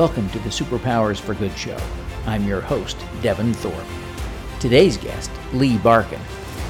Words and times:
Welcome 0.00 0.30
to 0.30 0.38
the 0.38 0.48
Superpowers 0.48 1.20
for 1.20 1.34
Good 1.34 1.54
show. 1.58 1.76
I'm 2.24 2.48
your 2.48 2.62
host, 2.62 2.96
Devin 3.20 3.52
Thorpe. 3.52 4.58
Today's 4.58 4.96
guest, 4.96 5.30
Lee 5.52 5.76
Barkin, 5.76 6.22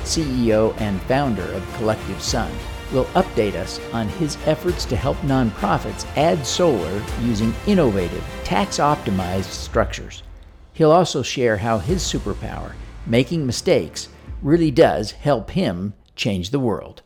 CEO 0.03 0.75
and 0.81 1.01
founder 1.03 1.45
of 1.53 1.75
Collective 1.75 2.21
Sun, 2.21 2.51
will 2.93 3.05
update 3.15 3.55
us 3.55 3.79
on 3.93 4.09
his 4.09 4.37
efforts 4.47 4.85
to 4.87 4.97
help 4.97 5.17
nonprofits 5.19 6.05
add 6.17 6.45
solar 6.45 7.01
using 7.23 7.55
innovative, 7.69 8.25
tax 8.43 8.79
optimized 8.79 9.45
structures. 9.45 10.25
He'll 10.73 10.91
also 10.91 11.23
share 11.23 11.57
how 11.57 11.79
his 11.79 12.03
superpower, 12.03 12.73
making 13.07 13.47
mistakes, 13.47 14.09
really 14.43 14.73
does 14.73 15.13
help 15.13 15.53
him 15.53 15.95
change 16.17 16.51
the 16.51 16.59
world. 16.59 17.03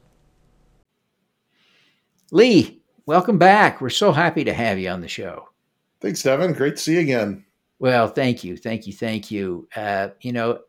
Lee, 2.31 2.81
welcome 3.05 3.37
back. 3.37 3.83
We're 3.83 3.91
so 3.91 4.13
happy 4.13 4.45
to 4.45 4.55
have 4.55 4.79
you 4.79 4.89
on 4.89 5.03
the 5.03 5.09
show. 5.09 5.51
Thanks, 6.05 6.23
Devin. 6.23 6.53
Great 6.53 6.77
to 6.77 6.83
see 6.83 6.95
you 6.97 7.01
again. 7.01 7.47
Well, 7.79 8.09
thank 8.09 8.45
you, 8.45 8.59
thank 8.59 8.87
you, 8.87 8.93
thank 8.93 9.31
you. 9.31 9.67
Uh, 9.75 10.09
you 10.21 10.33
know, 10.33 10.61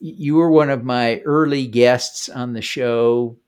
you 0.00 0.34
were 0.34 0.50
one 0.50 0.70
of 0.70 0.82
my 0.82 1.20
early 1.20 1.68
guests 1.68 2.28
on 2.28 2.52
the 2.52 2.60
show. 2.60 3.38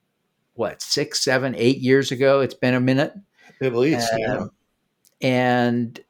What 0.55 0.81
six, 0.81 1.25
seven, 1.25 1.57
eight 1.57 1.79
years 1.79 2.13
ago? 2.13 2.39
It's 2.39 2.55
been 2.55 2.75
a 2.75 2.81
minute, 2.81 3.15
at 3.61 3.75
least. 3.75 4.09
Uh, 4.13 4.17
yeah. 4.17 4.47
And 5.21 6.01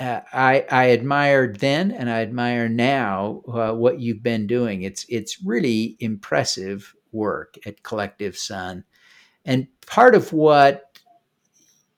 uh, 0.00 0.20
I, 0.32 0.64
I 0.70 0.84
admired 0.84 1.60
then, 1.60 1.90
and 1.90 2.08
I 2.08 2.22
admire 2.22 2.70
now 2.70 3.42
uh, 3.46 3.72
what 3.74 4.00
you've 4.00 4.22
been 4.22 4.46
doing. 4.46 4.80
It's 4.80 5.04
it's 5.10 5.42
really 5.44 5.98
impressive 6.00 6.94
work 7.12 7.58
at 7.66 7.82
Collective 7.82 8.38
Sun, 8.38 8.84
and 9.44 9.68
part 9.86 10.14
of 10.14 10.32
what 10.32 10.91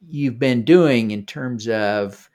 you've 0.09 0.39
been 0.39 0.65
doing 0.65 1.11
in 1.11 1.27
terms 1.27 1.69
of 1.69 2.29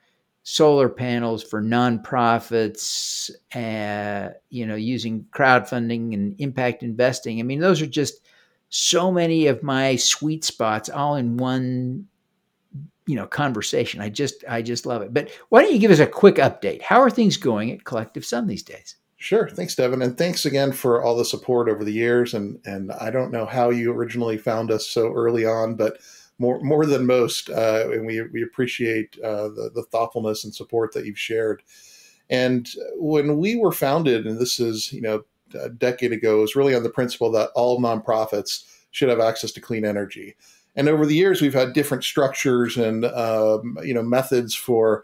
solar 0.43 0.89
panels 0.89 1.43
for 1.43 1.61
nonprofits, 1.61 3.29
uh, 3.53 4.33
you 4.49 4.65
know, 4.65 4.75
using 4.75 5.25
crowdfunding 5.31 6.13
and 6.13 6.35
impact 6.39 6.81
investing. 6.81 7.39
I 7.39 7.43
mean, 7.43 7.59
those 7.59 7.81
are 7.81 7.87
just 7.87 8.21
so 8.69 9.11
many 9.11 9.47
of 9.47 9.63
my 9.63 9.95
sweet 9.95 10.43
spots 10.43 10.89
all 10.89 11.15
in 11.15 11.37
one 11.37 12.07
you 13.09 13.15
know 13.15 13.25
conversation. 13.25 14.01
I 14.01 14.09
just 14.09 14.43
i 14.47 14.61
just 14.61 14.85
love 14.85 15.01
it. 15.01 15.13
But 15.13 15.31
why 15.49 15.63
don't 15.63 15.73
you 15.73 15.79
give 15.79 15.91
us 15.91 15.99
a 15.99 16.05
quick 16.05 16.35
update? 16.35 16.83
How 16.83 17.01
are 17.01 17.09
things 17.09 17.37
going 17.37 17.71
at 17.71 17.83
collective 17.83 18.23
sun 18.23 18.45
these 18.45 18.61
days? 18.61 18.95
Sure. 19.17 19.49
Thanks 19.49 19.75
devin 19.75 20.03
and 20.03 20.15
thanks 20.15 20.45
again 20.45 20.71
for 20.71 21.03
all 21.03 21.17
the 21.17 21.25
support 21.25 21.69
over 21.69 21.83
the 21.83 21.91
years. 21.91 22.35
And 22.35 22.59
and 22.65 22.91
i 22.91 23.09
don't 23.09 23.31
know 23.31 23.47
how 23.47 23.71
you 23.71 23.91
originally 23.91 24.37
found 24.37 24.69
us 24.69 24.87
so 24.87 25.11
early 25.11 25.43
on 25.43 25.75
but 25.75 25.97
more 26.39 26.59
more 26.61 26.85
than 26.85 27.05
most, 27.05 27.49
uh, 27.49 27.89
and 27.91 28.05
we 28.05 28.21
we 28.23 28.41
appreciate 28.41 29.19
uh, 29.19 29.49
the 29.49 29.71
the 29.75 29.83
thoughtfulness 29.83 30.43
and 30.43 30.55
support 30.55 30.93
that 30.93 31.05
you've 31.05 31.19
shared. 31.19 31.61
And 32.29 32.69
when 32.95 33.37
we 33.37 33.55
were 33.55 33.71
founded, 33.71 34.25
and 34.25 34.39
this 34.39 34.59
is 34.59 34.91
you 34.91 35.01
know 35.01 35.23
a 35.53 35.69
decade 35.69 36.13
ago, 36.13 36.39
it 36.39 36.41
was 36.41 36.55
really 36.55 36.75
on 36.75 36.83
the 36.83 36.89
principle 36.89 37.31
that 37.31 37.49
all 37.55 37.79
nonprofits 37.79 38.63
should 38.91 39.09
have 39.09 39.19
access 39.19 39.51
to 39.51 39.61
clean 39.61 39.85
energy. 39.85 40.35
And 40.75 40.87
over 40.87 41.05
the 41.05 41.15
years, 41.15 41.41
we've 41.41 41.53
had 41.53 41.73
different 41.73 42.03
structures 42.03 42.77
and 42.77 43.05
um, 43.05 43.77
you 43.83 43.93
know 43.93 44.03
methods 44.03 44.55
for 44.55 45.03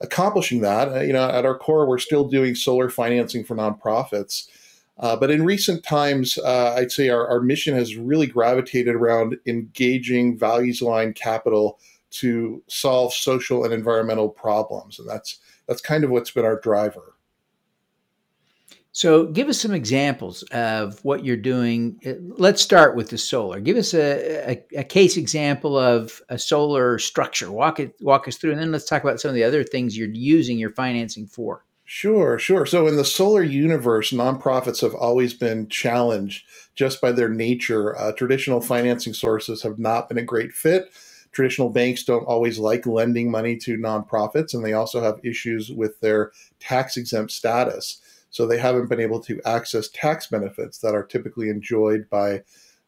accomplishing 0.00 0.60
that. 0.60 0.88
Uh, 0.88 1.00
you 1.00 1.12
know, 1.12 1.28
at 1.28 1.44
our 1.44 1.58
core, 1.58 1.86
we're 1.86 1.98
still 1.98 2.28
doing 2.28 2.54
solar 2.54 2.88
financing 2.88 3.44
for 3.44 3.56
nonprofits. 3.56 4.48
Uh, 4.98 5.14
but 5.16 5.30
in 5.30 5.44
recent 5.44 5.84
times, 5.84 6.38
uh, 6.38 6.74
I'd 6.76 6.92
say 6.92 7.10
our, 7.10 7.26
our 7.28 7.40
mission 7.40 7.74
has 7.74 7.96
really 7.96 8.26
gravitated 8.26 8.94
around 8.94 9.36
engaging 9.46 10.38
values 10.38 10.80
aligned 10.80 11.16
capital 11.16 11.78
to 12.12 12.62
solve 12.68 13.12
social 13.12 13.64
and 13.64 13.74
environmental 13.74 14.28
problems. 14.28 14.98
And 14.98 15.08
that's, 15.08 15.38
that's 15.66 15.82
kind 15.82 16.02
of 16.02 16.10
what's 16.10 16.30
been 16.30 16.46
our 16.46 16.58
driver. 16.58 17.16
So, 18.92 19.26
give 19.26 19.50
us 19.50 19.60
some 19.60 19.74
examples 19.74 20.42
of 20.44 21.04
what 21.04 21.22
you're 21.22 21.36
doing. 21.36 22.00
Uh, 22.06 22.14
let's 22.38 22.62
start 22.62 22.96
with 22.96 23.10
the 23.10 23.18
solar. 23.18 23.60
Give 23.60 23.76
us 23.76 23.92
a, 23.92 24.52
a, 24.52 24.78
a, 24.78 24.84
case 24.84 25.18
example 25.18 25.76
of 25.76 26.22
a 26.30 26.38
solar 26.38 26.98
structure. 26.98 27.52
Walk 27.52 27.78
it, 27.78 27.94
walk 28.00 28.26
us 28.26 28.38
through, 28.38 28.52
and 28.52 28.60
then 28.60 28.72
let's 28.72 28.86
talk 28.86 29.04
about 29.04 29.20
some 29.20 29.28
of 29.28 29.34
the 29.34 29.44
other 29.44 29.62
things 29.64 29.98
you're 29.98 30.08
using 30.08 30.58
your 30.58 30.70
financing 30.70 31.26
for. 31.26 31.65
Sure, 31.88 32.36
sure. 32.36 32.66
So 32.66 32.88
in 32.88 32.96
the 32.96 33.04
solar 33.04 33.44
universe, 33.44 34.10
nonprofits 34.10 34.80
have 34.80 34.94
always 34.94 35.34
been 35.34 35.68
challenged 35.68 36.44
just 36.74 37.00
by 37.00 37.12
their 37.12 37.28
nature. 37.28 37.96
Uh, 37.96 38.10
traditional 38.10 38.60
financing 38.60 39.14
sources 39.14 39.62
have 39.62 39.78
not 39.78 40.08
been 40.08 40.18
a 40.18 40.22
great 40.24 40.52
fit. 40.52 40.90
Traditional 41.30 41.70
banks 41.70 42.02
don't 42.02 42.24
always 42.24 42.58
like 42.58 42.86
lending 42.86 43.30
money 43.30 43.56
to 43.58 43.78
nonprofits, 43.78 44.52
and 44.52 44.64
they 44.64 44.72
also 44.72 45.00
have 45.00 45.20
issues 45.24 45.70
with 45.70 46.00
their 46.00 46.32
tax 46.58 46.96
exempt 46.96 47.30
status. 47.30 48.00
So 48.30 48.46
they 48.46 48.58
haven't 48.58 48.88
been 48.88 49.00
able 49.00 49.20
to 49.20 49.40
access 49.44 49.88
tax 49.88 50.26
benefits 50.26 50.78
that 50.78 50.94
are 50.94 51.04
typically 51.04 51.50
enjoyed 51.50 52.10
by 52.10 52.42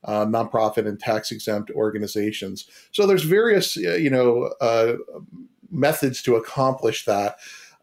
uh, 0.05 0.27
nonprofit 0.27 0.89
and 0.89 0.99
tax 0.99 1.31
exempt 1.31 1.71
organizations. 1.71 2.67
So 2.91 3.07
there's 3.07 3.23
various, 3.23 3.77
you 3.77 4.11
know, 4.11 4.53
uh, 4.61 4.95
methods 5.71 6.21
to 6.23 6.35
accomplish 6.35 7.05
that. 7.05 7.37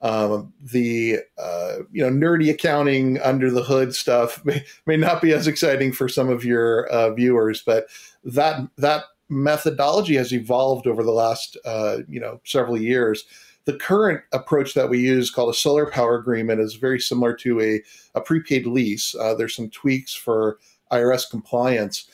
Um, 0.05 0.53
the 0.61 1.17
uh, 1.39 1.77
you 1.91 2.07
know 2.07 2.11
nerdy 2.11 2.51
accounting 2.51 3.19
under 3.21 3.49
the 3.49 3.63
hood 3.63 3.95
stuff 3.95 4.45
may, 4.45 4.63
may 4.85 4.97
not 4.97 5.19
be 5.19 5.33
as 5.33 5.47
exciting 5.47 5.91
for 5.91 6.07
some 6.07 6.29
of 6.29 6.45
your 6.45 6.85
uh, 6.87 7.09
viewers, 7.15 7.63
but 7.63 7.87
that 8.23 8.61
that 8.77 9.05
methodology 9.29 10.15
has 10.15 10.31
evolved 10.31 10.85
over 10.85 11.01
the 11.01 11.11
last 11.11 11.57
uh, 11.65 11.97
you 12.07 12.19
know 12.19 12.39
several 12.45 12.77
years. 12.77 13.25
The 13.65 13.73
current 13.73 14.21
approach 14.31 14.75
that 14.75 14.91
we 14.91 14.99
use, 14.99 15.31
called 15.31 15.49
a 15.49 15.57
solar 15.57 15.87
power 15.87 16.13
agreement, 16.13 16.61
is 16.61 16.75
very 16.75 16.99
similar 16.99 17.33
to 17.37 17.59
a, 17.59 17.81
a 18.13 18.21
prepaid 18.21 18.67
lease. 18.67 19.15
Uh, 19.15 19.33
there's 19.33 19.55
some 19.55 19.71
tweaks 19.71 20.13
for 20.13 20.59
IRS 20.91 21.27
compliance, 21.27 22.07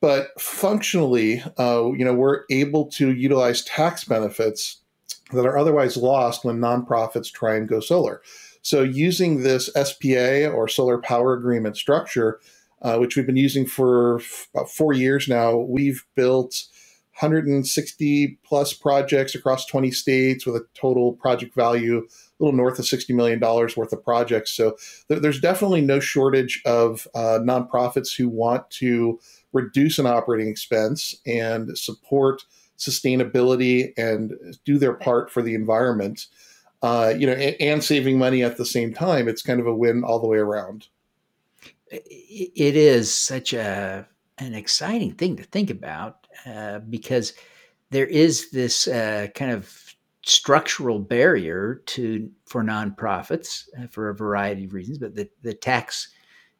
but 0.00 0.28
functionally, 0.40 1.42
uh, 1.58 1.90
you 1.92 2.06
know, 2.06 2.14
we're 2.14 2.44
able 2.48 2.86
to 2.86 3.12
utilize 3.12 3.64
tax 3.64 4.04
benefits 4.04 4.78
that 5.32 5.46
are 5.46 5.58
otherwise 5.58 5.96
lost 5.96 6.44
when 6.44 6.58
nonprofits 6.58 7.32
try 7.32 7.56
and 7.56 7.68
go 7.68 7.80
solar. 7.80 8.22
So, 8.62 8.82
using 8.82 9.42
this 9.42 9.66
SPA 9.66 10.48
or 10.48 10.68
solar 10.68 10.98
power 10.98 11.32
agreement 11.32 11.76
structure, 11.76 12.40
uh, 12.82 12.98
which 12.98 13.16
we've 13.16 13.26
been 13.26 13.36
using 13.36 13.66
for 13.66 14.20
f- 14.20 14.48
about 14.54 14.70
four 14.70 14.92
years 14.92 15.28
now, 15.28 15.56
we've 15.56 16.04
built 16.14 16.64
160 17.20 18.38
plus 18.44 18.72
projects 18.72 19.34
across 19.34 19.66
20 19.66 19.90
states 19.90 20.46
with 20.46 20.54
a 20.54 20.64
total 20.74 21.14
project 21.14 21.54
value 21.54 21.98
a 21.98 22.44
little 22.44 22.56
north 22.56 22.78
of 22.78 22.84
$60 22.84 23.12
million 23.16 23.40
worth 23.40 23.92
of 23.92 24.04
projects. 24.04 24.52
So, 24.52 24.76
th- 25.08 25.22
there's 25.22 25.40
definitely 25.40 25.80
no 25.80 26.00
shortage 26.00 26.60
of 26.66 27.06
uh, 27.14 27.38
nonprofits 27.42 28.16
who 28.16 28.28
want 28.28 28.68
to 28.70 29.18
reduce 29.52 29.98
an 29.98 30.06
operating 30.06 30.48
expense 30.48 31.14
and 31.26 31.76
support 31.76 32.44
sustainability 32.78 33.92
and 33.96 34.32
do 34.64 34.78
their 34.78 34.94
part 34.94 35.30
for 35.30 35.42
the 35.42 35.54
environment, 35.54 36.26
uh, 36.82 37.12
you 37.16 37.26
know, 37.26 37.32
and, 37.32 37.56
and, 37.60 37.84
saving 37.84 38.18
money 38.18 38.42
at 38.42 38.56
the 38.56 38.64
same 38.64 38.94
time. 38.94 39.28
It's 39.28 39.42
kind 39.42 39.60
of 39.60 39.66
a 39.66 39.74
win 39.74 40.04
all 40.04 40.20
the 40.20 40.28
way 40.28 40.38
around. 40.38 40.88
It 41.90 42.76
is 42.76 43.12
such 43.12 43.52
a 43.52 44.06
an 44.38 44.54
exciting 44.54 45.12
thing 45.14 45.36
to 45.36 45.42
think 45.42 45.70
about 45.70 46.26
uh, 46.46 46.78
because 46.78 47.32
there 47.90 48.06
is 48.06 48.50
this 48.50 48.86
uh, 48.86 49.26
kind 49.34 49.50
of 49.50 49.96
structural 50.24 50.98
barrier 50.98 51.82
to 51.86 52.30
for 52.46 52.62
nonprofits 52.62 53.64
uh, 53.80 53.86
for 53.88 54.10
a 54.10 54.14
variety 54.14 54.64
of 54.64 54.74
reasons, 54.74 54.98
but 54.98 55.14
the, 55.14 55.28
the 55.42 55.54
tax 55.54 56.08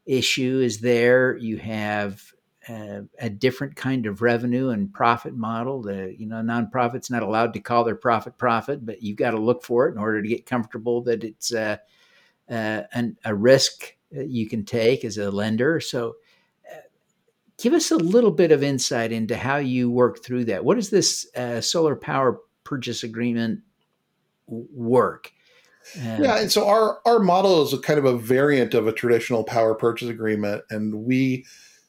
issue 0.06 0.60
is 0.60 0.80
there. 0.80 1.36
You 1.36 1.58
have 1.58 2.22
a 2.68 3.30
different 3.30 3.76
kind 3.76 4.06
of 4.06 4.20
revenue 4.20 4.70
and 4.70 4.92
profit 4.92 5.34
model. 5.34 5.82
The 5.82 6.14
you 6.18 6.26
know 6.26 6.36
nonprofits 6.36 7.10
not 7.10 7.22
allowed 7.22 7.54
to 7.54 7.60
call 7.60 7.84
their 7.84 7.96
profit 7.96 8.36
profit, 8.36 8.84
but 8.84 9.02
you've 9.02 9.16
got 9.16 9.30
to 9.30 9.40
look 9.40 9.62
for 9.62 9.88
it 9.88 9.92
in 9.92 9.98
order 9.98 10.22
to 10.22 10.28
get 10.28 10.46
comfortable 10.46 11.02
that 11.02 11.24
it's 11.24 11.52
uh, 11.52 11.78
uh, 12.50 12.82
an, 12.92 13.16
a 13.24 13.34
risk 13.34 13.96
you 14.10 14.48
can 14.48 14.64
take 14.64 15.04
as 15.04 15.18
a 15.18 15.30
lender. 15.30 15.80
So, 15.80 16.16
uh, 16.70 16.80
give 17.58 17.72
us 17.72 17.90
a 17.90 17.96
little 17.96 18.30
bit 18.30 18.52
of 18.52 18.62
insight 18.62 19.12
into 19.12 19.36
how 19.36 19.56
you 19.56 19.90
work 19.90 20.22
through 20.22 20.46
that. 20.46 20.64
What 20.64 20.76
does 20.76 20.90
this 20.90 21.26
uh, 21.36 21.60
solar 21.60 21.96
power 21.96 22.40
purchase 22.64 23.02
agreement 23.02 23.60
work? 24.46 25.32
yeah, 25.96 26.38
and 26.40 26.52
so 26.52 26.68
our 26.68 27.00
our 27.06 27.18
model 27.18 27.62
is 27.62 27.72
a 27.72 27.78
kind 27.78 27.98
of 27.98 28.04
a 28.04 28.18
variant 28.18 28.74
of 28.74 28.86
a 28.86 28.92
traditional 28.92 29.42
power 29.42 29.74
purchase 29.74 30.08
agreement, 30.08 30.62
and 30.70 30.92
we 30.92 31.46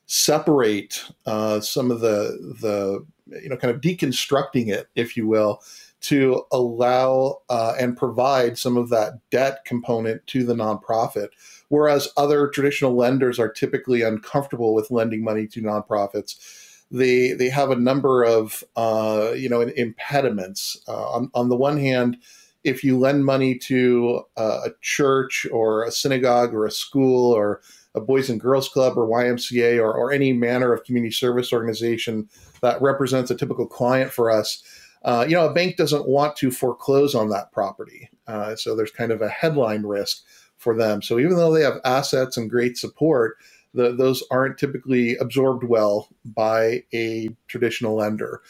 separate 0.10 1.06
uh, 1.28 1.60
some 1.60 1.92
of 1.92 2.00
the 2.02 2.56
the 2.60 3.06
you 3.42 3.48
know 3.48 3.56
kind 3.56 3.74
of 3.74 3.80
deconstructing 3.80 4.68
it, 4.68 4.90
if 4.96 5.16
you 5.16 5.28
will, 5.28 5.62
to 6.02 6.44
allow 6.52 7.40
uh, 7.50 7.76
and 7.80 7.96
provide 7.96 8.58
some 8.58 8.76
of 8.76 8.90
that 8.90 9.20
debt 9.30 9.64
component 9.66 10.26
to 10.26 10.44
the 10.44 10.56
nonprofit. 10.56 11.28
Whereas 11.68 12.10
other 12.18 12.48
traditional 12.48 12.96
lenders 12.96 13.38
are 13.38 13.52
typically 13.52 14.02
uncomfortable 14.02 14.74
with 14.74 14.90
lending 14.90 15.24
money 15.24 15.46
to 15.46 15.62
nonprofits. 15.62 16.84
They 16.90 17.34
they 17.34 17.50
have 17.50 17.70
a 17.70 17.76
number 17.76 18.24
of 18.24 18.64
uh, 18.76 19.34
you 19.36 19.48
know 19.48 19.62
impediments. 19.62 20.76
Uh, 20.88 21.08
on 21.12 21.30
on 21.36 21.50
the 21.50 21.56
one 21.56 21.78
hand, 21.78 22.18
if 22.64 22.84
you 22.84 22.98
lend 22.98 23.26
money 23.26 23.60
to 23.60 24.24
a 24.36 24.72
church 24.82 25.46
or 25.52 25.84
a 25.84 25.92
synagogue 25.92 26.56
or 26.56 26.66
a 26.66 26.72
school 26.72 27.32
or 27.32 27.62
a 27.96 28.02
Boys 28.02 28.30
and 28.30 28.40
Girls 28.40 28.70
Club 28.70 28.98
or 28.98 29.08
YMCA 29.08 29.80
or, 29.80 29.94
or 29.94 30.12
any 30.12 30.34
manner 30.34 30.74
of 30.74 30.84
community 30.84 31.12
service 31.12 31.52
organization 31.52 32.30
that 32.62 32.82
represents 32.82 33.32
a 33.32 33.36
typical 33.36 33.66
client 33.66 34.12
for 34.12 34.30
us, 34.30 34.64
uh, 35.04 35.26
you 35.28 35.36
know, 35.36 35.48
a 35.48 35.54
bank 35.54 35.78
doesn't 35.78 36.08
want 36.08 36.36
to 36.38 36.52
foreclose 36.52 37.16
on 37.16 37.30
that 37.30 37.52
property. 37.52 38.10
Uh, 38.28 38.56
so 38.56 38.76
there's 38.76 38.92
kind 38.92 39.12
of 39.12 39.22
a 39.22 39.30
headline 39.30 39.84
risk 39.84 40.24
for 40.58 40.76
them. 40.76 41.02
So 41.02 41.20
even 41.20 41.36
though 41.36 41.54
they 41.54 41.64
have 41.64 41.80
assets 41.86 42.38
and 42.38 42.50
great 42.50 42.78
support, 42.78 43.38
the, 43.74 43.96
those 43.96 44.24
aren't 44.30 44.58
typically 44.58 45.16
absorbed 45.18 45.64
well 45.64 46.10
by 46.26 46.84
a 46.94 47.30
traditional 47.48 47.96
lender. 47.96 48.42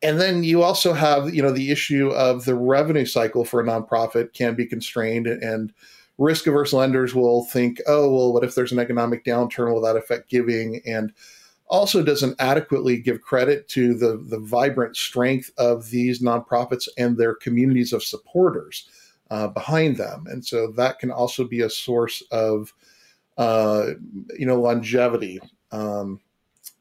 And 0.00 0.20
then 0.20 0.44
you 0.44 0.62
also 0.62 0.92
have, 0.92 1.34
you 1.34 1.42
know, 1.42 1.50
the 1.50 1.72
issue 1.72 2.10
of 2.10 2.44
the 2.44 2.54
revenue 2.54 3.06
cycle 3.06 3.44
for 3.44 3.60
a 3.60 3.64
nonprofit 3.64 4.32
can 4.32 4.54
be 4.54 4.66
constrained 4.66 5.26
and 5.26 5.72
risk 6.18 6.46
averse 6.46 6.72
lenders 6.72 7.14
will 7.14 7.44
think, 7.44 7.80
oh, 7.86 8.12
well, 8.12 8.32
what 8.32 8.44
if 8.44 8.54
there's 8.54 8.72
an 8.72 8.78
economic 8.78 9.24
downturn? 9.24 9.72
Will 9.72 9.80
that 9.80 9.96
affect 9.96 10.28
giving? 10.28 10.82
And 10.84 11.12
also 11.68 12.02
doesn't 12.02 12.40
adequately 12.40 12.98
give 12.98 13.22
credit 13.22 13.68
to 13.68 13.94
the, 13.94 14.16
the 14.16 14.38
vibrant 14.38 14.96
strength 14.96 15.50
of 15.58 15.90
these 15.90 16.22
nonprofits 16.22 16.88
and 16.96 17.16
their 17.16 17.34
communities 17.34 17.92
of 17.92 18.02
supporters 18.02 18.88
uh, 19.30 19.48
behind 19.48 19.96
them. 19.96 20.26
And 20.28 20.44
so 20.44 20.72
that 20.72 20.98
can 20.98 21.10
also 21.10 21.44
be 21.44 21.60
a 21.60 21.70
source 21.70 22.22
of, 22.30 22.72
uh, 23.36 23.90
you 24.36 24.46
know, 24.46 24.60
longevity. 24.60 25.40
Um, 25.70 26.20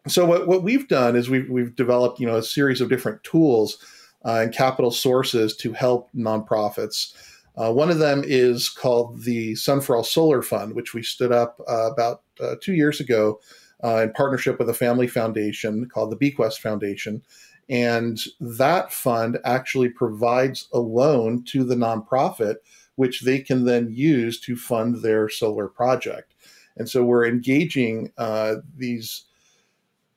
so 0.07 0.25
what, 0.25 0.47
what 0.47 0.63
we've 0.63 0.87
done 0.87 1.17
is 1.17 1.29
we've, 1.29 1.49
we've 1.49 1.75
developed, 1.75 2.19
you 2.21 2.25
know, 2.25 2.37
a 2.37 2.43
series 2.43 2.79
of 2.79 2.87
different 2.87 3.21
tools 3.23 3.77
uh, 4.23 4.39
and 4.41 4.53
capital 4.53 4.91
sources 4.91 5.55
to 5.57 5.73
help 5.73 6.09
nonprofits. 6.15 7.13
Uh, 7.57 7.73
one 7.73 7.89
of 7.89 7.97
them 7.99 8.23
is 8.25 8.69
called 8.69 9.23
the 9.23 9.55
Sun 9.55 9.81
for 9.81 9.95
All 9.95 10.03
Solar 10.03 10.41
Fund, 10.41 10.73
which 10.73 10.93
we 10.93 11.01
stood 11.01 11.31
up 11.31 11.59
uh, 11.67 11.91
about 11.91 12.21
uh, 12.39 12.55
two 12.61 12.73
years 12.73 12.99
ago 12.99 13.39
uh, 13.83 14.03
in 14.03 14.13
partnership 14.13 14.59
with 14.59 14.69
a 14.69 14.73
family 14.73 15.07
foundation 15.07 15.89
called 15.89 16.11
the 16.11 16.15
Bequest 16.15 16.61
Foundation. 16.61 17.21
And 17.69 18.19
that 18.39 18.93
fund 18.93 19.39
actually 19.43 19.89
provides 19.89 20.69
a 20.71 20.79
loan 20.79 21.43
to 21.45 21.63
the 21.63 21.75
nonprofit, 21.75 22.55
which 22.95 23.21
they 23.21 23.39
can 23.39 23.65
then 23.65 23.89
use 23.91 24.39
to 24.41 24.55
fund 24.55 25.01
their 25.01 25.27
solar 25.27 25.67
project. 25.67 26.33
And 26.77 26.87
so 26.87 27.03
we're 27.03 27.25
engaging 27.25 28.11
uh, 28.17 28.55
these 28.75 29.23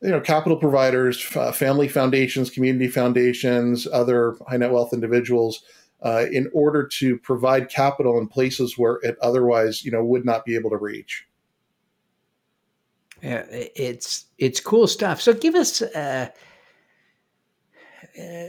you 0.03 0.11
know 0.11 0.21
capital 0.21 0.57
providers 0.57 1.27
uh, 1.37 1.53
family 1.53 1.87
foundations 1.87 2.49
community 2.49 2.89
foundations 2.89 3.87
other 3.93 4.37
high 4.49 4.57
net 4.57 4.71
wealth 4.71 4.95
individuals 4.95 5.63
uh, 6.03 6.27
in 6.31 6.51
order 6.53 6.87
to 6.87 7.19
provide 7.19 7.69
capital 7.69 8.19
in 8.19 8.27
places 8.27 8.79
where 8.79 8.99
it 9.03 9.17
otherwise 9.21 9.85
you 9.85 9.91
know 9.91 10.05
would 10.05 10.25
not 10.25 10.45
be 10.45 10.55
able 10.55 10.71
to 10.71 10.77
reach. 10.77 11.27
Yeah 13.23 13.45
it's 13.51 14.27
it's 14.39 14.61
cool 14.61 14.87
stuff. 14.87 15.21
So 15.21 15.33
give 15.33 15.55
us 15.55 15.83
uh, 15.83 16.29
uh 18.19 18.45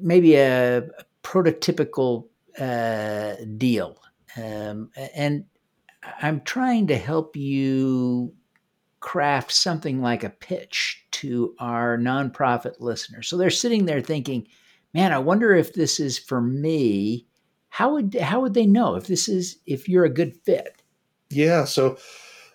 maybe 0.00 0.36
a, 0.36 0.82
prototypical 1.22 2.26
uh, 2.58 3.34
deal. 3.56 4.00
Um, 4.36 4.90
and 5.14 5.46
i'm 6.20 6.40
trying 6.42 6.86
to 6.86 6.96
help 6.96 7.34
you 7.36 8.32
craft 9.00 9.52
something 9.52 10.00
like 10.02 10.24
a 10.24 10.30
pitch 10.30 11.04
to 11.12 11.54
our 11.60 11.96
nonprofit 11.96 12.80
listeners. 12.80 13.28
So 13.28 13.36
they're 13.36 13.50
sitting 13.50 13.86
there 13.86 14.00
thinking, 14.00 14.48
"Man, 14.96 15.12
I 15.12 15.18
wonder 15.18 15.54
if 15.54 15.74
this 15.74 16.00
is 16.00 16.18
for 16.18 16.40
me." 16.40 17.26
How 17.68 17.92
would 17.92 18.14
how 18.14 18.40
would 18.40 18.54
they 18.54 18.64
know 18.64 18.94
if 18.94 19.06
this 19.06 19.28
is 19.28 19.58
if 19.66 19.88
you're 19.88 20.06
a 20.06 20.10
good 20.10 20.34
fit? 20.44 20.82
Yeah, 21.28 21.64
so 21.64 21.98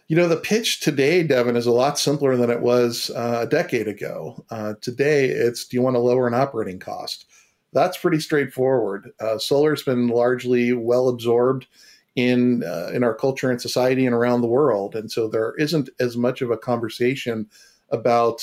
you 0.07 0.15
know 0.15 0.27
the 0.27 0.37
pitch 0.37 0.79
today, 0.79 1.21
Devin, 1.21 1.55
is 1.55 1.67
a 1.67 1.71
lot 1.71 1.99
simpler 1.99 2.35
than 2.35 2.49
it 2.49 2.61
was 2.61 3.11
uh, 3.11 3.41
a 3.43 3.47
decade 3.47 3.87
ago. 3.87 4.43
Uh, 4.49 4.73
today, 4.81 5.25
it's 5.25 5.65
do 5.67 5.77
you 5.77 5.83
want 5.83 5.95
to 5.95 5.99
lower 5.99 6.27
an 6.27 6.33
operating 6.33 6.79
cost? 6.79 7.27
That's 7.73 7.97
pretty 7.97 8.19
straightforward. 8.19 9.11
Uh, 9.19 9.37
solar's 9.37 9.83
been 9.83 10.07
largely 10.07 10.73
well 10.73 11.07
absorbed 11.07 11.67
in 12.15 12.63
uh, 12.63 12.89
in 12.93 13.03
our 13.03 13.13
culture 13.13 13.51
and 13.51 13.61
society 13.61 14.05
and 14.05 14.15
around 14.15 14.41
the 14.41 14.47
world 14.47 14.95
and 14.95 15.11
so 15.11 15.27
there 15.27 15.53
isn't 15.57 15.89
as 15.99 16.17
much 16.17 16.41
of 16.41 16.51
a 16.51 16.57
conversation 16.57 17.47
about 17.89 18.41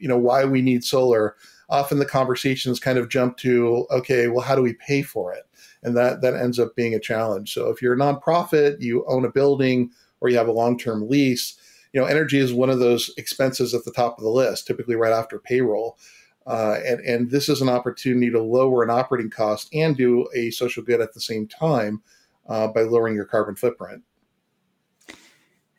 you 0.00 0.08
know 0.08 0.18
why 0.18 0.44
we 0.44 0.60
need 0.60 0.82
solar 0.82 1.36
often 1.68 1.98
the 1.98 2.06
conversations 2.06 2.80
kind 2.80 2.98
of 2.98 3.08
jump 3.08 3.36
to 3.38 3.86
okay 3.90 4.28
well 4.28 4.44
how 4.44 4.54
do 4.54 4.62
we 4.62 4.74
pay 4.74 5.02
for 5.02 5.32
it? 5.32 5.44
And 5.82 5.96
that 5.96 6.22
that 6.22 6.34
ends 6.34 6.58
up 6.58 6.74
being 6.76 6.94
a 6.94 7.00
challenge. 7.00 7.52
So 7.52 7.68
if 7.68 7.80
you're 7.80 7.94
a 7.94 7.98
nonprofit 7.98 8.80
you 8.80 9.04
own 9.06 9.24
a 9.24 9.30
building 9.30 9.90
or 10.20 10.28
you 10.28 10.36
have 10.36 10.48
a 10.48 10.52
long-term 10.52 11.08
lease 11.08 11.58
you 11.92 12.00
know 12.00 12.06
energy 12.06 12.38
is 12.38 12.52
one 12.52 12.70
of 12.70 12.80
those 12.80 13.10
expenses 13.16 13.72
at 13.72 13.84
the 13.84 13.92
top 13.92 14.18
of 14.18 14.24
the 14.24 14.30
list 14.30 14.66
typically 14.66 14.96
right 14.96 15.12
after 15.12 15.38
payroll. 15.38 15.98
Uh, 16.46 16.76
and, 16.84 17.00
and 17.00 17.30
this 17.30 17.48
is 17.48 17.62
an 17.62 17.70
opportunity 17.70 18.30
to 18.30 18.42
lower 18.42 18.82
an 18.82 18.90
operating 18.90 19.30
cost 19.30 19.68
and 19.72 19.96
do 19.96 20.28
a 20.34 20.50
social 20.50 20.82
good 20.82 21.00
at 21.00 21.14
the 21.14 21.20
same 21.20 21.48
time 21.48 22.02
uh, 22.48 22.68
by 22.68 22.82
lowering 22.82 23.14
your 23.14 23.24
carbon 23.24 23.56
footprint. 23.56 24.02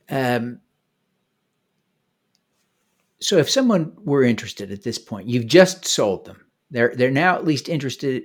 Um, 0.09 0.59
so, 3.25 3.37
if 3.37 3.49
someone 3.49 3.93
were 4.03 4.23
interested 4.23 4.71
at 4.71 4.83
this 4.83 4.97
point, 4.97 5.27
you've 5.27 5.47
just 5.47 5.85
sold 5.85 6.25
them. 6.25 6.45
They're 6.71 6.93
they're 6.95 7.11
now 7.11 7.35
at 7.35 7.45
least 7.45 7.69
interested. 7.69 8.23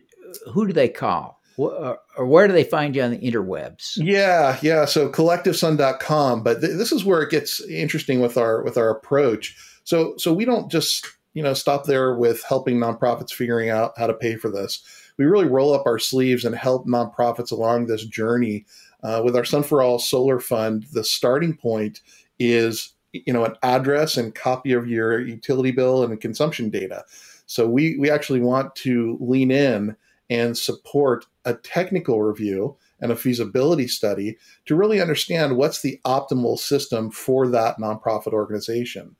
Who 0.52 0.66
do 0.66 0.72
they 0.72 0.88
call? 0.88 1.40
Or, 1.56 1.98
or 2.16 2.26
where 2.26 2.46
do 2.46 2.54
they 2.54 2.64
find 2.64 2.96
you 2.96 3.02
on 3.02 3.10
the 3.10 3.18
interwebs? 3.18 3.96
Yeah, 3.96 4.58
yeah. 4.62 4.86
So 4.86 5.10
collectivesun.com, 5.10 6.42
but 6.42 6.62
th- 6.62 6.78
this 6.78 6.90
is 6.90 7.04
where 7.04 7.20
it 7.20 7.30
gets 7.30 7.60
interesting 7.68 8.20
with 8.20 8.38
our 8.38 8.62
with 8.62 8.78
our 8.78 8.90
approach. 8.90 9.56
So 9.84 10.14
so 10.16 10.32
we 10.32 10.44
don't 10.44 10.70
just 10.70 11.06
you 11.34 11.42
know 11.42 11.54
stop 11.54 11.84
there 11.84 12.14
with 12.14 12.42
helping 12.44 12.78
nonprofits 12.78 13.32
figuring 13.32 13.68
out 13.68 13.92
how 13.98 14.06
to 14.06 14.14
pay 14.14 14.36
for 14.36 14.50
this 14.50 14.82
we 15.20 15.26
really 15.26 15.44
roll 15.44 15.74
up 15.74 15.84
our 15.84 15.98
sleeves 15.98 16.46
and 16.46 16.54
help 16.54 16.86
nonprofits 16.86 17.52
along 17.52 17.84
this 17.84 18.06
journey. 18.06 18.64
Uh, 19.02 19.20
with 19.22 19.36
our 19.36 19.44
Sun 19.44 19.64
for 19.64 19.82
All 19.82 19.98
Solar 19.98 20.40
Fund, 20.40 20.86
the 20.92 21.04
starting 21.04 21.54
point 21.54 22.00
is 22.38 22.94
you 23.12 23.32
know 23.32 23.44
an 23.44 23.54
address 23.62 24.16
and 24.16 24.34
copy 24.34 24.72
of 24.72 24.88
your 24.88 25.20
utility 25.20 25.70
bill 25.70 26.04
and 26.04 26.20
consumption 26.20 26.70
data. 26.70 27.04
So 27.46 27.68
we 27.68 27.96
we 27.98 28.10
actually 28.10 28.40
want 28.40 28.74
to 28.76 29.18
lean 29.20 29.50
in 29.50 29.96
and 30.28 30.56
support 30.56 31.26
a 31.44 31.54
technical 31.54 32.22
review 32.22 32.76
and 33.00 33.10
a 33.10 33.16
feasibility 33.16 33.88
study 33.88 34.38
to 34.66 34.76
really 34.76 35.00
understand 35.00 35.56
what's 35.56 35.82
the 35.82 35.98
optimal 36.04 36.58
system 36.58 37.10
for 37.10 37.48
that 37.48 37.78
nonprofit 37.78 38.32
organization. 38.32 39.16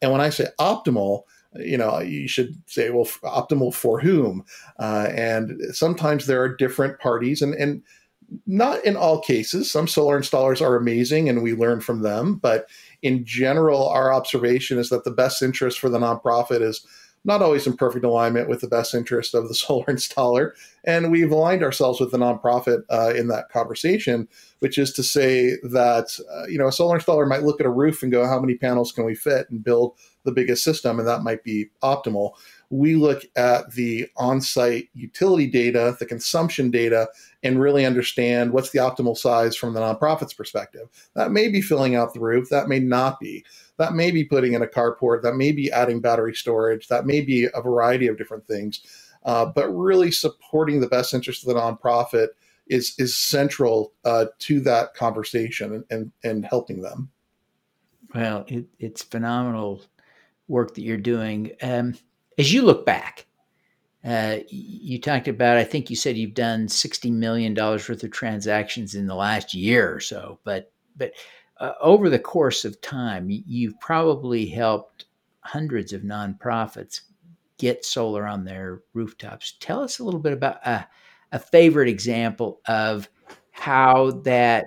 And 0.00 0.12
when 0.12 0.20
I 0.20 0.30
say 0.30 0.48
optimal, 0.60 1.22
you 1.56 1.76
know 1.76 2.00
you 2.00 2.28
should 2.28 2.54
say 2.66 2.90
well 2.90 3.04
optimal 3.24 3.74
for 3.74 4.00
whom 4.00 4.44
uh, 4.78 5.08
and 5.14 5.60
sometimes 5.72 6.26
there 6.26 6.42
are 6.42 6.56
different 6.56 6.98
parties 6.98 7.42
and 7.42 7.54
and 7.54 7.82
not 8.46 8.84
in 8.84 8.96
all 8.96 9.20
cases 9.20 9.70
some 9.70 9.88
solar 9.88 10.18
installers 10.18 10.60
are 10.60 10.76
amazing 10.76 11.28
and 11.28 11.42
we 11.42 11.54
learn 11.54 11.80
from 11.80 12.02
them 12.02 12.36
but 12.36 12.66
in 13.02 13.24
general 13.24 13.88
our 13.88 14.12
observation 14.12 14.78
is 14.78 14.88
that 14.88 15.04
the 15.04 15.10
best 15.10 15.42
interest 15.42 15.78
for 15.78 15.88
the 15.88 15.98
nonprofit 15.98 16.62
is 16.62 16.86
not 17.24 17.42
always 17.42 17.66
in 17.66 17.76
perfect 17.76 18.04
alignment 18.04 18.48
with 18.48 18.60
the 18.60 18.68
best 18.68 18.94
interest 18.94 19.34
of 19.34 19.48
the 19.48 19.54
solar 19.54 19.84
installer. 19.86 20.52
And 20.84 21.12
we've 21.12 21.30
aligned 21.30 21.62
ourselves 21.62 22.00
with 22.00 22.10
the 22.10 22.18
nonprofit 22.18 22.82
uh, 22.90 23.12
in 23.14 23.28
that 23.28 23.48
conversation, 23.50 24.28
which 24.58 24.78
is 24.78 24.92
to 24.94 25.02
say 25.02 25.56
that 25.62 26.18
uh, 26.32 26.46
you 26.46 26.58
know 26.58 26.66
a 26.66 26.72
solar 26.72 26.98
installer 26.98 27.28
might 27.28 27.44
look 27.44 27.60
at 27.60 27.66
a 27.66 27.70
roof 27.70 28.02
and 28.02 28.10
go, 28.10 28.26
"How 28.26 28.40
many 28.40 28.56
panels 28.56 28.90
can 28.92 29.04
we 29.04 29.14
fit?" 29.14 29.48
and 29.50 29.62
build 29.62 29.96
the 30.24 30.32
biggest 30.32 30.64
system, 30.64 30.98
and 30.98 31.06
that 31.06 31.22
might 31.22 31.44
be 31.44 31.70
optimal. 31.82 32.32
We 32.72 32.96
look 32.96 33.22
at 33.36 33.70
the 33.72 34.08
on-site 34.16 34.88
utility 34.94 35.46
data, 35.46 35.94
the 35.98 36.06
consumption 36.06 36.70
data, 36.70 37.06
and 37.42 37.60
really 37.60 37.84
understand 37.84 38.50
what's 38.50 38.70
the 38.70 38.78
optimal 38.78 39.14
size 39.14 39.54
from 39.54 39.74
the 39.74 39.80
nonprofit's 39.80 40.32
perspective. 40.32 40.88
That 41.14 41.32
may 41.32 41.48
be 41.48 41.60
filling 41.60 41.96
out 41.96 42.14
the 42.14 42.20
roof, 42.20 42.48
that 42.48 42.68
may 42.68 42.78
not 42.78 43.20
be 43.20 43.44
that 43.76 43.92
may 43.92 44.10
be 44.10 44.24
putting 44.24 44.54
in 44.54 44.62
a 44.62 44.66
carport, 44.66 45.20
that 45.20 45.36
may 45.36 45.52
be 45.52 45.70
adding 45.70 46.00
battery 46.00 46.34
storage, 46.34 46.88
that 46.88 47.04
may 47.04 47.20
be 47.20 47.46
a 47.54 47.60
variety 47.60 48.06
of 48.06 48.16
different 48.16 48.46
things. 48.46 48.80
Uh, 49.24 49.44
but 49.44 49.68
really 49.68 50.10
supporting 50.10 50.80
the 50.80 50.88
best 50.88 51.12
interest 51.12 51.46
of 51.46 51.54
the 51.54 51.60
nonprofit 51.60 52.28
is 52.68 52.94
is 52.98 53.14
central 53.14 53.92
uh, 54.06 54.26
to 54.38 54.60
that 54.60 54.94
conversation 54.94 55.74
and, 55.74 55.84
and, 55.90 56.12
and 56.24 56.46
helping 56.46 56.80
them. 56.80 57.10
Well, 58.14 58.46
it, 58.48 58.64
it's 58.78 59.02
phenomenal 59.02 59.82
work 60.48 60.74
that 60.74 60.82
you're 60.82 60.96
doing. 60.96 61.52
Um, 61.60 61.96
as 62.38 62.52
you 62.52 62.62
look 62.62 62.86
back, 62.86 63.26
uh, 64.04 64.38
you 64.48 65.00
talked 65.00 65.28
about, 65.28 65.56
I 65.56 65.64
think 65.64 65.88
you 65.88 65.96
said 65.96 66.16
you've 66.16 66.34
done 66.34 66.66
$60 66.66 67.12
million 67.12 67.54
worth 67.54 68.02
of 68.02 68.10
transactions 68.10 68.94
in 68.94 69.06
the 69.06 69.14
last 69.14 69.54
year 69.54 69.94
or 69.94 70.00
so, 70.00 70.40
but, 70.44 70.72
but 70.96 71.12
uh, 71.60 71.72
over 71.80 72.10
the 72.10 72.18
course 72.18 72.64
of 72.64 72.80
time, 72.80 73.28
you've 73.28 73.78
probably 73.80 74.46
helped 74.46 75.04
hundreds 75.40 75.92
of 75.92 76.02
nonprofits 76.02 77.02
get 77.58 77.84
solar 77.84 78.26
on 78.26 78.44
their 78.44 78.82
rooftops. 78.92 79.54
Tell 79.60 79.80
us 79.82 80.00
a 80.00 80.04
little 80.04 80.18
bit 80.18 80.32
about 80.32 80.66
uh, 80.66 80.82
a 81.30 81.38
favorite 81.38 81.88
example 81.88 82.60
of 82.66 83.08
how 83.52 84.10
that 84.24 84.66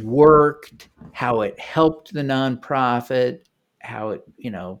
worked, 0.00 0.90
how 1.12 1.40
it 1.40 1.58
helped 1.58 2.12
the 2.12 2.22
nonprofit, 2.22 3.40
how 3.80 4.10
it, 4.10 4.22
you 4.36 4.50
know, 4.50 4.80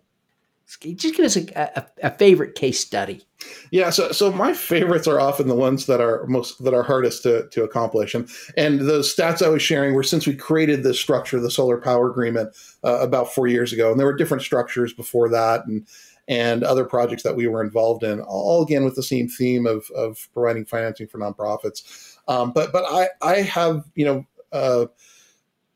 just 0.66 1.14
give 1.14 1.24
us 1.24 1.36
a, 1.36 1.46
a, 1.54 1.86
a, 2.08 2.10
favorite 2.10 2.56
case 2.56 2.80
study. 2.80 3.22
Yeah, 3.70 3.90
so 3.90 4.10
so 4.10 4.32
my 4.32 4.52
favorites 4.52 5.06
are 5.06 5.20
often 5.20 5.46
the 5.46 5.54
ones 5.54 5.86
that 5.86 6.00
are 6.00 6.26
most 6.26 6.62
that 6.64 6.74
are 6.74 6.82
hardest 6.82 7.22
to, 7.22 7.48
to 7.50 7.62
accomplish, 7.62 8.14
and 8.14 8.28
and 8.56 8.80
the 8.80 9.00
stats 9.00 9.42
I 9.42 9.48
was 9.48 9.62
sharing 9.62 9.94
were 9.94 10.02
since 10.02 10.26
we 10.26 10.34
created 10.34 10.82
this 10.82 10.98
structure, 10.98 11.38
the 11.38 11.50
solar 11.50 11.80
power 11.80 12.10
agreement, 12.10 12.56
uh, 12.82 12.98
about 13.00 13.32
four 13.32 13.46
years 13.46 13.72
ago, 13.72 13.90
and 13.90 14.00
there 14.00 14.06
were 14.06 14.16
different 14.16 14.42
structures 14.42 14.92
before 14.92 15.28
that, 15.28 15.66
and 15.66 15.86
and 16.28 16.64
other 16.64 16.84
projects 16.84 17.22
that 17.22 17.36
we 17.36 17.46
were 17.46 17.62
involved 17.62 18.02
in, 18.02 18.20
all 18.20 18.62
again 18.62 18.84
with 18.84 18.96
the 18.96 19.02
same 19.02 19.28
theme 19.28 19.66
of 19.66 19.88
of 19.94 20.28
providing 20.32 20.64
financing 20.64 21.06
for 21.06 21.18
nonprofits. 21.18 22.16
Um, 22.26 22.52
but 22.52 22.72
but 22.72 22.84
I 22.88 23.08
I 23.22 23.42
have 23.42 23.84
you 23.94 24.04
know 24.04 24.26
uh, 24.50 24.86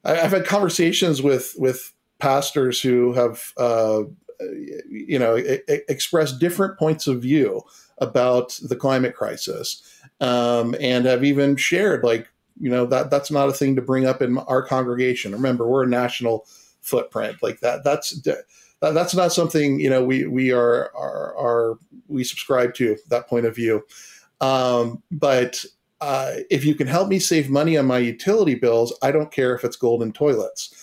I've 0.04 0.32
had 0.32 0.46
conversations 0.46 1.22
with 1.22 1.54
with 1.58 1.92
pastors 2.18 2.80
who 2.80 3.12
have 3.12 3.52
uh, 3.56 4.02
you 4.88 5.18
know 5.18 5.36
expressed 5.88 6.38
different 6.38 6.78
points 6.78 7.06
of 7.06 7.22
view 7.22 7.62
about 7.98 8.58
the 8.62 8.76
climate 8.76 9.14
crisis 9.14 9.82
um, 10.20 10.74
and 10.80 11.04
have 11.04 11.24
even 11.24 11.56
shared 11.56 12.02
like 12.02 12.28
you 12.60 12.70
know 12.70 12.86
that 12.86 13.10
that's 13.10 13.30
not 13.30 13.48
a 13.48 13.52
thing 13.52 13.74
to 13.76 13.82
bring 13.82 14.06
up 14.06 14.20
in 14.22 14.38
our 14.38 14.62
congregation. 14.62 15.32
Remember 15.32 15.66
we're 15.66 15.84
a 15.84 15.88
national 15.88 16.46
footprint. 16.80 17.42
Like 17.42 17.60
that 17.60 17.84
that's 17.84 18.20
that's 18.80 19.14
not 19.14 19.32
something 19.32 19.80
you 19.80 19.90
know 19.90 20.04
we 20.04 20.26
we 20.26 20.52
are 20.52 20.90
are, 20.94 21.36
are 21.36 21.78
we 22.08 22.22
subscribe 22.22 22.74
to 22.74 22.96
that 23.08 23.28
point 23.28 23.46
of 23.46 23.54
view. 23.54 23.82
Um, 24.40 25.02
but 25.10 25.64
uh, 26.00 26.36
if 26.50 26.64
you 26.64 26.74
can 26.74 26.86
help 26.86 27.08
me 27.08 27.18
save 27.18 27.50
money 27.50 27.76
on 27.76 27.84
my 27.84 27.98
utility 27.98 28.54
bills 28.54 28.96
i 29.02 29.12
don't 29.12 29.30
care 29.30 29.54
if 29.54 29.64
it's 29.64 29.76
golden 29.76 30.12
toilets 30.12 30.79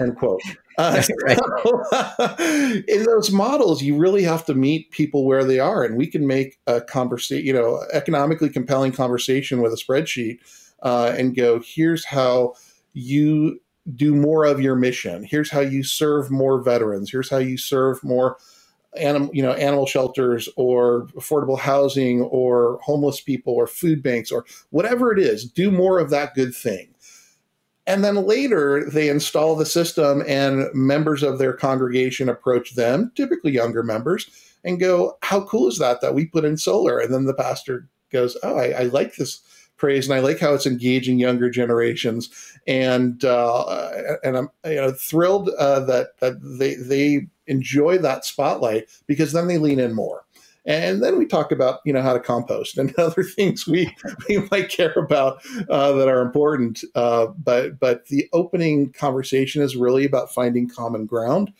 end 0.00 0.16
quote 0.16 0.40
uh, 0.78 1.02
in 2.88 3.02
those 3.02 3.32
models, 3.32 3.82
you 3.82 3.96
really 3.96 4.22
have 4.22 4.44
to 4.46 4.54
meet 4.54 4.92
people 4.92 5.24
where 5.24 5.42
they 5.42 5.58
are, 5.58 5.82
and 5.82 5.96
we 5.96 6.06
can 6.06 6.24
make 6.24 6.60
a 6.68 6.80
conversation, 6.80 7.44
you 7.44 7.52
know, 7.52 7.82
economically 7.92 8.48
compelling 8.48 8.92
conversation 8.92 9.60
with 9.60 9.72
a 9.72 9.76
spreadsheet, 9.76 10.38
uh, 10.84 11.12
and 11.18 11.34
go, 11.34 11.60
here's 11.64 12.04
how 12.04 12.54
you 12.92 13.60
do 13.96 14.14
more 14.14 14.44
of 14.44 14.60
your 14.60 14.76
mission. 14.76 15.24
Here's 15.24 15.50
how 15.50 15.60
you 15.60 15.82
serve 15.82 16.30
more 16.30 16.62
veterans. 16.62 17.10
Here's 17.10 17.30
how 17.30 17.38
you 17.38 17.56
serve 17.56 18.02
more 18.04 18.36
animal, 18.96 19.30
you 19.34 19.42
know, 19.42 19.52
animal 19.52 19.86
shelters 19.86 20.48
or 20.56 21.06
affordable 21.16 21.58
housing 21.58 22.22
or 22.22 22.78
homeless 22.82 23.20
people 23.20 23.54
or 23.54 23.66
food 23.66 24.02
banks 24.02 24.30
or 24.30 24.44
whatever 24.70 25.12
it 25.12 25.18
is. 25.18 25.44
Do 25.50 25.70
more 25.70 25.98
of 25.98 26.10
that 26.10 26.34
good 26.34 26.54
thing 26.54 26.94
and 27.88 28.04
then 28.04 28.26
later, 28.26 28.84
they 28.88 29.08
install 29.08 29.56
the 29.56 29.64
system, 29.64 30.22
and 30.28 30.68
members 30.74 31.22
of 31.22 31.38
their 31.38 31.54
congregation 31.54 32.28
approach 32.28 32.74
them, 32.74 33.10
typically 33.14 33.50
younger 33.50 33.82
members, 33.82 34.28
and 34.62 34.78
go, 34.78 35.16
How 35.22 35.40
cool 35.44 35.68
is 35.68 35.78
that 35.78 36.02
that 36.02 36.14
we 36.14 36.26
put 36.26 36.44
in 36.44 36.58
solar? 36.58 36.98
And 36.98 37.12
then 37.12 37.24
the 37.24 37.32
pastor 37.32 37.88
goes, 38.12 38.36
Oh, 38.42 38.58
I, 38.58 38.72
I 38.72 38.82
like 38.82 39.16
this 39.16 39.40
praise, 39.78 40.06
and 40.06 40.14
I 40.14 40.20
like 40.20 40.38
how 40.38 40.52
it's 40.52 40.66
engaging 40.66 41.18
younger 41.18 41.48
generations. 41.48 42.28
And 42.66 43.24
uh, 43.24 43.88
and 44.22 44.36
I'm 44.36 44.50
you 44.66 44.74
know 44.74 44.92
thrilled 44.92 45.48
uh, 45.58 45.80
that 45.80 46.18
that 46.20 46.34
they 46.42 46.74
they 46.74 47.26
enjoy 47.46 47.96
that 47.98 48.26
spotlight 48.26 48.88
because 49.06 49.32
then 49.32 49.46
they 49.46 49.56
lean 49.56 49.80
in 49.80 49.94
more. 49.94 50.26
And 50.68 51.02
then 51.02 51.16
we 51.16 51.24
talk 51.24 51.50
about 51.50 51.80
you 51.86 51.94
know 51.94 52.02
how 52.02 52.12
to 52.12 52.20
compost 52.20 52.76
and 52.76 52.94
other 52.98 53.24
things 53.24 53.66
we 53.66 53.96
we 54.28 54.46
might 54.50 54.68
care 54.68 54.92
about 54.92 55.42
uh, 55.68 55.92
that 55.92 56.08
are 56.08 56.20
important. 56.20 56.84
Uh, 56.94 57.28
but 57.42 57.80
but 57.80 58.06
the 58.06 58.28
opening 58.32 58.92
conversation 58.92 59.62
is 59.62 59.74
really 59.74 60.04
about 60.04 60.32
finding 60.32 60.68
common 60.68 61.06
ground. 61.06 61.52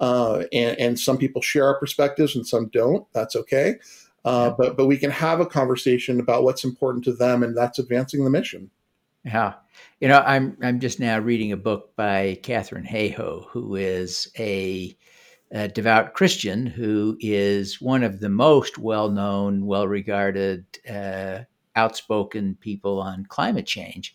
Uh, 0.00 0.44
and, 0.52 0.78
and 0.80 0.98
some 0.98 1.16
people 1.16 1.40
share 1.40 1.64
our 1.64 1.78
perspectives 1.78 2.34
and 2.34 2.44
some 2.44 2.68
don't. 2.68 3.06
That's 3.12 3.36
okay. 3.36 3.76
Uh, 4.24 4.50
but 4.50 4.76
but 4.76 4.86
we 4.86 4.96
can 4.96 5.10
have 5.10 5.40
a 5.40 5.46
conversation 5.46 6.20
about 6.20 6.44
what's 6.44 6.64
important 6.64 7.04
to 7.04 7.12
them, 7.12 7.42
and 7.42 7.56
that's 7.56 7.80
advancing 7.80 8.24
the 8.24 8.30
mission. 8.30 8.70
Yeah, 9.24 9.54
you 10.00 10.06
know, 10.06 10.20
I'm 10.20 10.56
I'm 10.62 10.78
just 10.78 11.00
now 11.00 11.18
reading 11.18 11.50
a 11.50 11.56
book 11.56 11.96
by 11.96 12.38
Katharine 12.42 12.86
Hayhoe, 12.86 13.46
who 13.48 13.74
is 13.74 14.30
a 14.38 14.96
a 15.52 15.68
devout 15.68 16.14
Christian 16.14 16.66
who 16.66 17.16
is 17.20 17.80
one 17.80 18.02
of 18.02 18.20
the 18.20 18.28
most 18.28 18.78
well 18.78 19.10
known, 19.10 19.66
well 19.66 19.86
regarded, 19.86 20.64
uh, 20.90 21.40
outspoken 21.76 22.56
people 22.60 23.00
on 23.00 23.26
climate 23.26 23.66
change. 23.66 24.14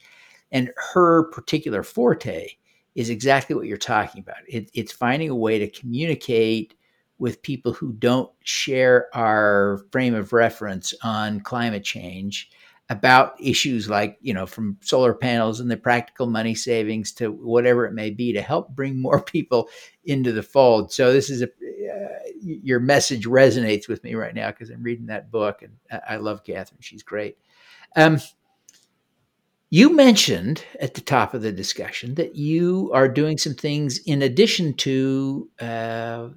And 0.51 0.71
her 0.93 1.23
particular 1.31 1.83
forte 1.83 2.49
is 2.95 3.09
exactly 3.09 3.55
what 3.55 3.67
you're 3.67 3.77
talking 3.77 4.21
about. 4.21 4.37
It, 4.47 4.69
it's 4.73 4.91
finding 4.91 5.29
a 5.29 5.35
way 5.35 5.59
to 5.59 5.69
communicate 5.69 6.73
with 7.19 7.41
people 7.41 7.73
who 7.73 7.93
don't 7.93 8.31
share 8.43 9.07
our 9.15 9.81
frame 9.91 10.13
of 10.13 10.33
reference 10.33 10.93
on 11.03 11.39
climate 11.41 11.83
change 11.83 12.49
about 12.89 13.35
issues 13.39 13.89
like 13.89 14.17
you 14.21 14.33
know 14.33 14.45
from 14.45 14.77
solar 14.81 15.13
panels 15.13 15.59
and 15.59 15.69
the 15.69 15.75
practical 15.75 16.25
money 16.25 16.55
savings 16.55 17.11
to 17.11 17.31
whatever 17.31 17.85
it 17.85 17.93
may 17.93 18.09
be 18.09 18.31
to 18.31 18.41
help 18.41 18.69
bring 18.69 19.01
more 19.01 19.21
people 19.21 19.69
into 20.05 20.31
the 20.31 20.43
fold. 20.43 20.91
So 20.91 21.11
this 21.11 21.29
is 21.29 21.41
a 21.41 21.47
uh, 21.47 22.07
your 22.41 22.79
message 22.79 23.25
resonates 23.25 23.87
with 23.87 24.03
me 24.03 24.13
right 24.13 24.35
now 24.35 24.49
because 24.51 24.69
i'm 24.69 24.83
reading 24.83 25.07
that 25.07 25.31
book 25.31 25.63
and 25.63 26.01
i 26.07 26.17
love 26.17 26.43
Katharine. 26.43 26.79
She's 26.81 27.03
great. 27.03 27.37
Um, 27.95 28.19
you 29.69 29.93
mentioned 29.93 30.63
at 30.79 30.93
the 30.93 31.01
top 31.01 31.33
of 31.33 31.41
the 31.41 31.51
discussion 31.51 32.15
that 32.15 32.35
you 32.35 32.89
are 32.93 33.09
doing 33.09 33.37
some 33.37 33.53
things 33.53 33.99
in 34.05 34.21
addition 34.21 34.73
to 34.75 35.49
uh, 35.59 36.29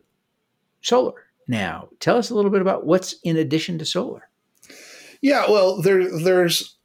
solar. 0.81 1.27
Now 1.47 1.89
tell 2.01 2.17
us 2.17 2.31
a 2.31 2.35
little 2.35 2.51
bit 2.51 2.63
about 2.63 2.87
what's 2.87 3.15
in 3.23 3.37
addition 3.37 3.79
to 3.79 3.85
solar 3.85 4.30
yeah, 5.21 5.51
well, 5.51 5.81
there 5.81 6.09
there's 6.19 6.77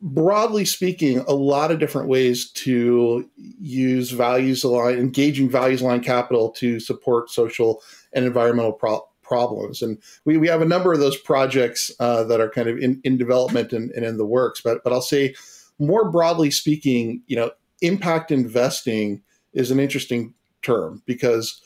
broadly 0.00 0.64
speaking 0.64 1.18
a 1.20 1.32
lot 1.32 1.70
of 1.70 1.78
different 1.78 2.08
ways 2.08 2.50
to 2.52 3.28
use 3.36 4.10
values 4.10 4.64
aligned 4.64 4.98
engaging 4.98 5.48
values 5.48 5.82
aligned 5.82 6.04
capital 6.04 6.50
to 6.50 6.80
support 6.80 7.30
social 7.30 7.82
and 8.14 8.24
environmental 8.24 8.72
pro- 8.72 9.06
problems. 9.22 9.82
And 9.82 9.98
we, 10.24 10.38
we 10.38 10.48
have 10.48 10.62
a 10.62 10.66
number 10.66 10.92
of 10.92 11.00
those 11.00 11.18
projects 11.18 11.92
uh, 12.00 12.24
that 12.24 12.40
are 12.40 12.48
kind 12.48 12.68
of 12.68 12.78
in, 12.78 13.00
in 13.04 13.18
development 13.18 13.72
and, 13.72 13.90
and 13.90 14.04
in 14.04 14.16
the 14.16 14.26
works. 14.26 14.60
But 14.60 14.82
but 14.82 14.92
i'll 14.92 15.02
say 15.02 15.34
more 15.78 16.10
broadly 16.10 16.50
speaking 16.50 17.22
you 17.26 17.36
know 17.36 17.50
impact 17.82 18.30
investing 18.30 19.22
is 19.52 19.70
an 19.70 19.80
interesting 19.80 20.34
term 20.62 21.02
because 21.06 21.60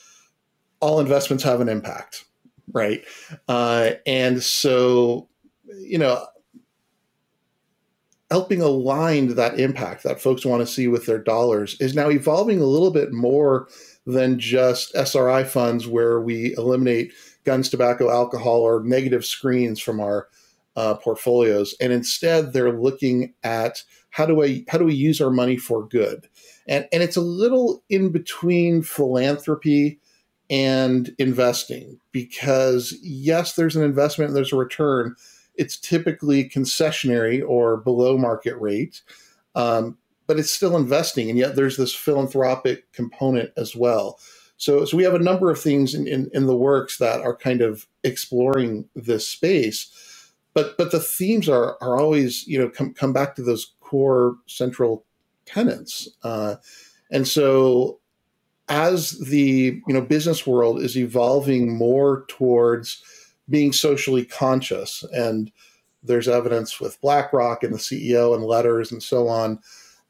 all 0.81 1.01
investments 1.01 1.45
have 1.45 1.61
an 1.61 1.69
impact 1.69 2.25
right? 2.73 3.05
Uh, 3.49 3.93
and 4.07 4.43
so 4.43 5.29
you 5.79 5.99
know, 5.99 6.25
helping 8.31 8.61
align 8.61 9.35
that 9.35 9.61
impact 9.61 10.03
that 10.03 10.21
folks 10.21 10.45
want 10.45 10.61
to 10.61 10.67
see 10.67 10.89
with 10.89 11.07
their 11.07 11.19
dollars 11.19 11.77
is 11.81 11.95
now 11.95 12.11
evolving 12.11 12.61
a 12.61 12.67
little 12.67 12.91
bit 12.91 13.13
more 13.13 13.69
than 14.07 14.39
just 14.39 14.95
SRI 14.95 15.45
funds 15.45 15.87
where 15.87 16.21
we 16.21 16.55
eliminate 16.57 17.13
guns, 17.45 17.69
tobacco, 17.69 18.11
alcohol, 18.11 18.61
or 18.61 18.83
negative 18.83 19.25
screens 19.25 19.81
from 19.81 20.01
our 20.01 20.29
uh, 20.77 20.95
portfolios, 20.95 21.75
and 21.81 21.93
instead 21.93 22.53
they're 22.53 22.73
looking 22.73 23.33
at 23.45 23.83
how 24.11 24.27
do 24.27 24.43
I 24.43 24.65
how 24.69 24.79
do 24.79 24.85
we 24.85 24.95
use 24.95 25.21
our 25.21 25.31
money 25.31 25.57
for 25.57 25.87
good, 25.87 26.29
and 26.67 26.89
and 26.93 27.03
it's 27.03 27.17
a 27.17 27.21
little 27.21 27.83
in 27.89 28.11
between 28.11 28.83
philanthropy 28.83 30.01
and 30.51 31.15
investing 31.19 31.99
because 32.13 32.97
yes, 33.03 33.55
there's 33.55 33.77
an 33.77 33.85
investment 33.85 34.29
and 34.29 34.37
there's 34.37 34.53
a 34.53 34.57
return, 34.57 35.15
it's 35.57 35.77
typically 35.79 36.49
concessionary 36.49 37.43
or 37.47 37.79
below 37.79 38.19
market 38.19 38.57
rate, 38.57 39.03
um, 39.55 39.99
but 40.27 40.39
it's 40.39 40.51
still 40.53 40.77
investing, 40.77 41.29
and 41.31 41.39
yet 41.39 41.57
there's 41.57 41.77
this 41.77 41.95
philanthropic 41.95 42.91
component 42.93 43.51
as 43.57 43.77
well. 43.77 44.19
So, 44.57 44.85
so 44.85 44.97
we 44.97 45.05
have 45.05 45.15
a 45.15 45.19
number 45.19 45.51
of 45.51 45.61
things 45.61 45.95
in, 45.95 46.07
in, 46.07 46.31
in 46.33 46.47
the 46.47 46.57
works 46.57 46.99
that 46.99 47.21
are 47.23 47.37
kind 47.37 47.61
of 47.63 47.87
exploring 48.05 48.89
this 48.95 49.29
space, 49.29 50.33
but 50.55 50.79
but 50.79 50.93
the 50.93 51.01
themes 51.01 51.49
are 51.49 51.77
are 51.83 51.99
always 51.99 52.47
you 52.47 52.59
know 52.59 52.69
come 52.71 52.95
come 52.95 53.13
back 53.13 53.37
to 53.37 53.43
those 53.43 53.75
core 53.81 54.37
central 54.47 55.05
tenants, 55.47 56.09
uh, 56.25 56.57
and 57.11 57.29
so 57.29 57.99
as 58.69 59.13
the 59.21 59.83
you 59.87 59.95
know 59.95 60.03
business 60.03 60.47
world 60.47 60.81
is 60.83 60.99
evolving 60.99 61.77
more 61.77 62.27
towards 62.29 63.03
being 63.49 63.73
socially 63.73 64.25
conscious. 64.25 65.05
And 65.13 65.53
there's 66.03 66.29
evidence 66.29 66.81
with 66.81 67.01
BlackRock 67.01 67.63
and 67.63 67.73
the 67.73 67.79
CEO 67.79 68.35
and 68.35 68.45
letters 68.45 68.93
and 68.93 69.03
so 69.03 69.29
on. 69.29 69.61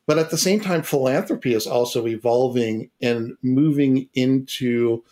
But 0.07 0.19
at 0.19 0.31
the 0.31 0.38
same 0.38 0.61
time, 0.61 0.83
philanthropy 0.83 1.55
is 1.55 1.67
also 1.67 2.07
evolving 2.07 2.91
and 3.00 3.37
moving 3.43 4.09
into, 4.12 5.03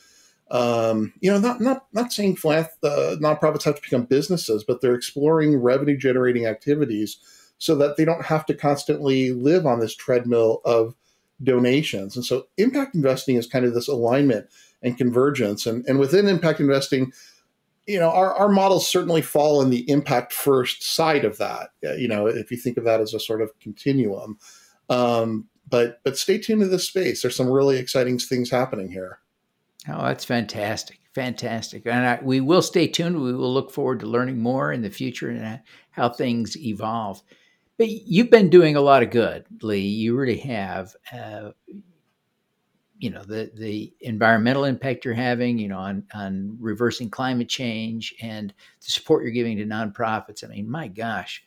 um, 0.50 1.14
you 1.20 1.30
know, 1.30 1.38
not 1.38 1.62
not 1.62 1.86
not 1.94 2.12
saying 2.12 2.36
philanth- 2.36 2.68
uh, 2.82 3.16
nonprofits 3.16 3.62
have 3.62 3.76
to 3.76 3.82
become 3.82 4.04
businesses, 4.04 4.64
but 4.64 4.80
they're 4.80 4.94
exploring 4.94 5.56
revenue 5.56 5.96
generating 5.96 6.44
activities 6.44 7.16
so 7.56 7.74
that 7.76 7.96
they 7.96 8.04
don't 8.04 8.26
have 8.26 8.44
to 8.46 8.54
constantly 8.54 9.30
live 9.30 9.64
on 9.64 9.80
this 9.80 9.94
treadmill 9.94 10.60
of 10.64 10.94
donations. 11.42 12.16
And 12.16 12.24
so 12.24 12.48
impact 12.58 12.94
investing 12.94 13.36
is 13.36 13.46
kind 13.46 13.64
of 13.64 13.72
this 13.72 13.88
alignment 13.88 14.48
and 14.82 14.98
convergence. 14.98 15.64
And, 15.66 15.86
and 15.86 15.98
within 15.98 16.28
impact 16.28 16.60
investing, 16.60 17.12
you 17.86 17.98
know, 17.98 18.10
our, 18.10 18.34
our 18.34 18.48
models 18.48 18.86
certainly 18.86 19.22
fall 19.22 19.60
in 19.60 19.70
the 19.70 19.88
impact 19.90 20.32
first 20.32 20.82
side 20.82 21.24
of 21.24 21.38
that. 21.38 21.70
You 21.82 22.08
know, 22.08 22.26
if 22.26 22.50
you 22.50 22.56
think 22.56 22.76
of 22.76 22.84
that 22.84 23.00
as 23.00 23.14
a 23.14 23.20
sort 23.20 23.42
of 23.42 23.50
continuum. 23.60 24.38
Um, 24.88 25.48
but 25.68 26.00
but 26.04 26.18
stay 26.18 26.38
tuned 26.38 26.60
to 26.60 26.68
this 26.68 26.86
space. 26.86 27.22
There's 27.22 27.36
some 27.36 27.50
really 27.50 27.78
exciting 27.78 28.18
things 28.18 28.50
happening 28.50 28.90
here. 28.90 29.20
Oh, 29.88 30.02
that's 30.02 30.24
fantastic. 30.24 30.98
Fantastic. 31.14 31.86
And 31.86 32.06
I, 32.06 32.18
we 32.22 32.40
will 32.40 32.62
stay 32.62 32.86
tuned. 32.86 33.20
We 33.20 33.34
will 33.34 33.52
look 33.52 33.70
forward 33.70 34.00
to 34.00 34.06
learning 34.06 34.38
more 34.38 34.72
in 34.72 34.82
the 34.82 34.90
future 34.90 35.28
and 35.28 35.60
how 35.90 36.08
things 36.08 36.56
evolve. 36.56 37.22
But 37.78 37.88
you've 37.88 38.30
been 38.30 38.48
doing 38.48 38.76
a 38.76 38.80
lot 38.80 39.02
of 39.02 39.10
good, 39.10 39.44
Lee. 39.60 39.80
You 39.80 40.16
really 40.16 40.38
have. 40.38 40.94
Uh, 41.12 41.50
you 43.02 43.10
know 43.10 43.24
the 43.24 43.50
the 43.54 43.92
environmental 44.00 44.64
impact 44.64 45.04
you're 45.04 45.12
having, 45.12 45.58
you 45.58 45.66
know, 45.66 45.78
on 45.78 46.04
on 46.14 46.56
reversing 46.60 47.10
climate 47.10 47.48
change 47.48 48.14
and 48.22 48.54
the 48.80 48.90
support 48.90 49.24
you're 49.24 49.32
giving 49.32 49.56
to 49.56 49.66
nonprofits. 49.66 50.44
I 50.44 50.46
mean, 50.46 50.70
my 50.70 50.86
gosh, 50.86 51.42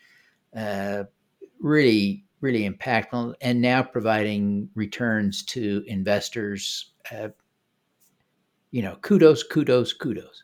uh, 0.53 1.05
really 1.61 2.25
really 2.41 2.69
impactful, 2.69 3.35
and 3.39 3.61
now 3.61 3.81
providing 3.81 4.69
returns 4.75 5.43
to 5.45 5.85
investors. 5.87 6.91
Uh, 7.09 7.29
you 8.71 8.81
know, 8.81 8.97
kudos, 8.97 9.41
kudos, 9.43 9.93
kudos. 9.93 10.43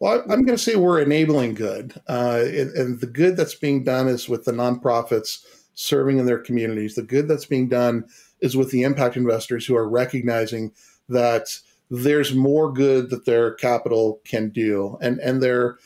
Well, 0.00 0.20
I'm 0.22 0.44
going 0.44 0.58
to 0.58 0.58
say 0.58 0.74
we're 0.74 1.00
enabling 1.00 1.54
good, 1.54 1.94
uh, 2.08 2.42
and, 2.44 2.70
and, 2.72 3.00
the 3.00 3.06
good 3.06 3.36
that's 3.36 3.54
being 3.54 3.84
done 3.84 4.08
is 4.08 4.28
with 4.28 4.44
the 4.44 4.52
nonprofits 4.52 5.44
serving 5.74 6.18
in 6.18 6.26
their 6.26 6.40
communities. 6.40 6.96
The 6.96 7.02
good 7.02 7.28
that's 7.28 7.46
being 7.46 7.68
done 7.68 8.06
is 8.42 8.56
with 8.56 8.70
the 8.70 8.82
impact 8.82 9.16
investors 9.16 9.66
who 9.66 9.76
are 9.76 9.88
recognizing 9.88 10.72
that 11.08 11.48
there's 11.90 12.34
more 12.34 12.72
good 12.72 13.10
that 13.10 13.26
their 13.26 13.54
capital 13.54 14.20
can 14.24 14.50
do, 14.50 14.98
and 15.02 15.18
and 15.20 15.42
there 15.42 15.78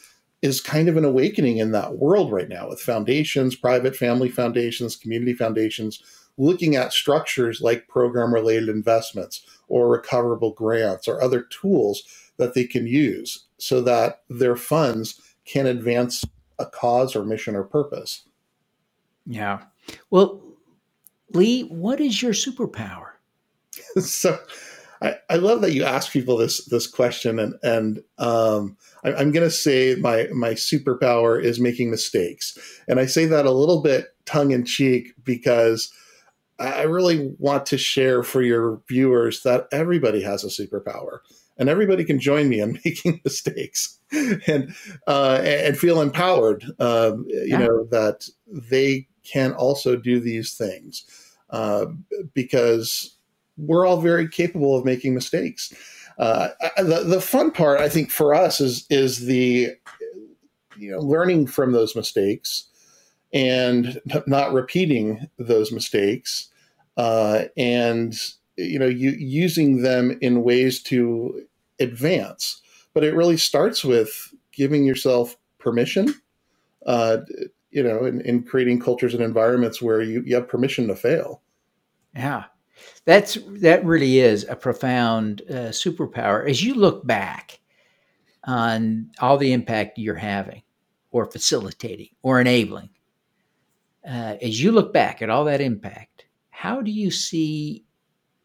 is 0.43 0.61
kind 0.61 0.89
of 0.89 0.97
an 0.97 1.05
awakening 1.05 1.59
in 1.59 1.73
that 1.73 1.97
world 1.97 2.31
right 2.33 2.49
now 2.49 2.69
with 2.69 2.81
foundations, 2.81 3.57
private 3.57 3.97
family 3.97 4.29
foundations, 4.29 4.97
community 4.97 5.33
foundations, 5.35 6.03
looking 6.37 6.77
at 6.77 6.93
structures 6.93 7.61
like 7.63 7.89
program 7.89 8.33
related 8.35 8.69
investments 8.69 9.45
or 9.69 9.89
recoverable 9.89 10.53
grants 10.53 11.09
or 11.09 11.23
other 11.23 11.43
tools 11.43 12.03
that 12.37 12.55
they 12.55 12.65
can 12.65 12.87
use 12.87 13.47
so 13.59 13.81
that 13.81 14.23
their 14.29 14.57
funds 14.57 15.21
can 15.47 15.67
advance 15.67 16.25
a 16.59 16.67
cause 16.67 17.17
or 17.17 17.25
mission 17.25 17.57
or 17.57 17.65
purpose. 17.65 18.25
Yeah. 19.27 19.65
Well, 20.11 20.43
Lee, 21.35 21.63
what 21.63 22.01
is 22.01 22.23
your 22.23 22.33
superpower? 22.33 23.09
so 24.01 24.39
I, 25.03 25.17
I 25.29 25.37
love 25.37 25.61
that 25.61 25.73
you 25.73 25.85
ask 25.85 26.13
people 26.13 26.37
this 26.37 26.65
this 26.67 26.87
question 26.87 27.39
and 27.39 27.55
and 27.63 28.03
um, 28.19 28.77
I, 29.05 29.13
I'm 29.13 29.33
going 29.33 29.47
to 29.47 29.51
say 29.51 29.97
my 29.97 30.29
my 30.33 30.51
superpower 30.51 31.43
is 31.43 31.61
making 31.61 31.91
mistakes 31.91 32.57
and 32.89 32.99
I 32.99 33.07
say 33.07 33.27
that 33.27 33.47
a 33.47 33.51
little 33.51 33.83
bit 33.83 34.15
tongue 34.25 34.53
in 34.53 34.65
cheek 34.65 35.13
because 35.23 35.93
I 36.59 36.83
really 36.83 37.35
want 37.39 37.67
to 37.67 37.79
share 37.79 38.23
for 38.23 38.41
your 38.41 38.81
viewers 38.89 39.43
that 39.43 39.67
everybody 39.73 40.23
has 40.23 40.45
a 40.45 40.47
superpower 40.47 41.19
and 41.59 41.69
everybody 41.69 42.05
can 42.05 42.21
join 42.21 42.49
me 42.49 42.61
in 42.61 42.73
making 42.85 43.21
mistakes 43.25 43.99
and 44.47 44.75
uh, 45.07 45.41
and 45.43 45.77
feel 45.77 46.01
empowered. 46.01 46.65
Um, 46.79 47.27
you 47.29 47.45
yeah. 47.47 47.59
know 47.59 47.85
that 47.91 48.29
they 48.47 49.09
can 49.25 49.53
also 49.53 49.97
do 49.97 50.21
these 50.21 50.55
things 50.55 51.05
uh, 51.55 51.87
because 52.35 53.17
we're 53.57 53.87
all 53.87 54.01
very 54.01 54.29
capable 54.29 54.77
of 54.77 54.85
making 54.85 55.15
mistakes. 55.15 55.73
Uh, 56.19 56.49
the 56.79 57.05
the 57.05 57.21
fun 57.21 57.53
part, 57.53 57.81
I 57.81 57.89
think, 57.89 58.11
for 58.11 58.35
us 58.35 58.61
is 58.61 58.87
is 58.91 59.27
the 59.27 59.71
you 60.77 60.91
know 60.91 60.99
learning 60.99 61.47
from 61.47 61.73
those 61.73 61.95
mistakes 61.95 62.65
and 63.33 64.01
not 64.27 64.53
repeating 64.53 65.29
those 65.39 65.73
mistakes 65.73 66.49
uh, 66.97 67.45
and 67.57 68.15
you 68.57 68.79
know 68.79 68.87
you, 68.87 69.11
using 69.11 69.83
them 69.83 70.17
in 70.21 70.43
ways 70.43 70.83
to 70.83 71.47
advance 71.81 72.61
but 72.93 73.03
it 73.03 73.15
really 73.15 73.37
starts 73.37 73.85
with 73.85 74.33
giving 74.53 74.85
yourself 74.85 75.37
permission 75.59 76.15
uh, 76.87 77.19
you 77.75 77.83
know 77.83 78.05
in, 78.05 78.21
in 78.23 78.43
creating 78.43 78.81
cultures 78.81 79.15
and 79.15 79.23
environments 79.23 79.83
where 79.83 80.01
you, 80.01 80.23
you 80.25 80.35
have 80.35 80.49
permission 80.49 80.87
to 80.87 80.97
fail 80.97 81.43
yeah 82.15 82.45
that's 83.05 83.39
that 83.49 83.85
really 83.85 84.19
is 84.19 84.45
a 84.49 84.57
profound 84.57 85.43
uh, 85.51 85.71
superpower 85.71 86.49
as 86.49 86.63
you 86.63 86.75
look 86.75 87.07
back 87.07 87.61
on 88.45 89.11
all 89.21 89.37
the 89.37 89.53
impact 89.53 89.99
you're 89.99 90.15
having 90.15 90.63
or 91.11 91.27
facilitating 91.27 92.09
or 92.23 92.41
enabling 92.41 92.91
uh, 94.07 94.37
as 94.41 94.63
you 94.63 94.71
look 94.71 94.93
back 94.93 95.21
at 95.21 95.31
all 95.31 95.45
that 95.45 95.61
impact 95.61 96.27
how 96.51 96.81
do 96.81 96.91
you 96.91 97.11
see 97.11 97.85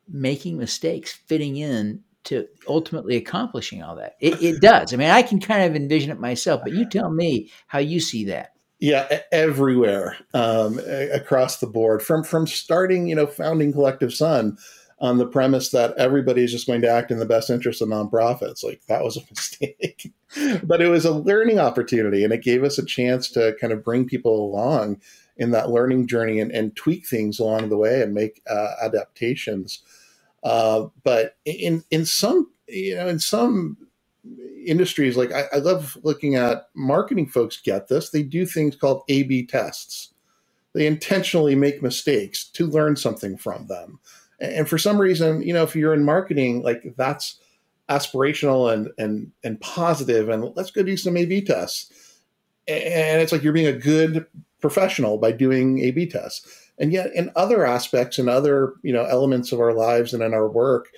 making 0.08 0.58
mistakes 0.58 1.14
fitting 1.14 1.58
in 1.58 2.04
to 2.26 2.48
ultimately 2.68 3.16
accomplishing 3.16 3.82
all 3.82 3.96
that? 3.96 4.16
It, 4.20 4.42
it 4.42 4.62
does. 4.62 4.94
I 4.94 4.98
mean, 4.98 5.10
I 5.10 5.22
can 5.22 5.40
kind 5.40 5.64
of 5.64 5.76
envision 5.76 6.12
it 6.12 6.20
myself, 6.20 6.62
but 6.64 6.74
you 6.74 6.88
tell 6.88 7.10
me 7.10 7.50
how 7.68 7.80
you 7.80 8.00
see 8.00 8.26
that. 8.26 8.54
Yeah, 8.80 9.20
everywhere 9.34 10.16
um, 10.34 10.80
across 11.12 11.60
the 11.60 11.68
board, 11.68 12.02
from 12.02 12.24
from 12.24 12.48
starting, 12.48 13.08
you 13.08 13.16
know, 13.16 13.28
founding 13.28 13.74
Collective 13.74 14.14
sun 14.14 14.58
on 15.02 15.18
the 15.18 15.26
premise 15.26 15.70
that 15.72 15.94
everybody 15.98 16.44
is 16.44 16.52
just 16.52 16.68
going 16.68 16.82
to 16.82 16.90
act 16.90 17.12
in 17.12 17.20
the 17.20 17.26
best 17.26 17.50
interest 17.50 17.82
of 17.82 17.90
nonprofits. 17.90 18.64
Like 18.64 18.82
that 18.88 19.04
was 19.04 19.18
a 19.18 19.22
mistake, 19.30 20.14
but 20.64 20.82
it 20.82 20.88
was 20.88 21.04
a 21.04 21.14
learning 21.14 21.60
opportunity, 21.60 22.24
and 22.24 22.32
it 22.32 22.42
gave 22.42 22.64
us 22.64 22.78
a 22.78 22.86
chance 22.86 23.30
to 23.32 23.56
kind 23.60 23.74
of 23.74 23.84
bring 23.84 24.06
people 24.06 24.46
along 24.46 25.02
in 25.36 25.52
that 25.52 25.70
learning 25.70 26.08
journey 26.08 26.40
and, 26.40 26.52
and 26.52 26.76
tweak 26.76 27.08
things 27.08 27.40
along 27.40 27.70
the 27.70 27.78
way 27.78 28.02
and 28.02 28.14
make 28.14 28.42
uh, 28.50 28.76
adaptations. 28.82 29.84
Uh, 30.44 30.88
but 31.04 31.36
in 31.44 31.84
in 31.92 32.06
some 32.06 32.50
you 32.68 32.96
know 32.96 33.08
in 33.08 33.20
some 33.20 33.78
industries, 34.66 35.18
like 35.18 35.32
I, 35.32 35.46
I 35.54 35.58
love 35.58 35.98
looking 36.04 36.36
at 36.36 36.68
marketing 36.76 37.28
folks 37.28 37.62
get 37.62 37.88
this. 37.88 38.10
They 38.10 38.24
do 38.24 38.46
things 38.46 38.76
called 38.76 39.04
A/B 39.10 39.48
tests. 39.48 40.14
They 40.74 40.86
intentionally 40.86 41.56
make 41.56 41.82
mistakes 41.82 42.46
to 42.52 42.68
learn 42.68 42.96
something 42.96 43.38
from 43.38 43.68
them. 43.68 44.00
And 44.40 44.70
for 44.70 44.78
some 44.78 45.00
reason, 45.00 45.42
you 45.42 45.54
know, 45.54 45.64
if 45.64 45.76
you're 45.76 45.94
in 45.94 46.06
marketing, 46.06 46.62
like 46.62 46.94
that's 46.96 47.40
aspirational 47.90 48.72
and 48.72 48.90
and 48.98 49.32
and 49.44 49.60
positive, 49.60 50.30
and 50.30 50.56
let's 50.56 50.72
go 50.72 50.84
do 50.84 50.98
some 50.98 51.18
A/B 51.18 51.42
tests. 51.42 51.92
And 52.68 53.22
it's 53.22 53.32
like 53.32 53.44
you're 53.44 53.54
being 53.54 53.68
a 53.68 53.74
good 53.74 54.26
professional 54.62 55.18
by 55.18 55.32
doing 55.32 55.80
A/B 55.80 56.08
tests. 56.08 56.48
And 56.78 56.94
yet, 56.94 57.14
in 57.14 57.32
other 57.36 57.66
aspects 57.66 58.20
and 58.20 58.30
other 58.30 58.74
you 58.84 58.94
know 58.94 59.06
elements 59.06 59.52
of 59.52 59.60
our 59.60 59.74
lives 59.74 60.14
and 60.14 60.24
in 60.24 60.34
our 60.34 60.48
work, 60.48 60.90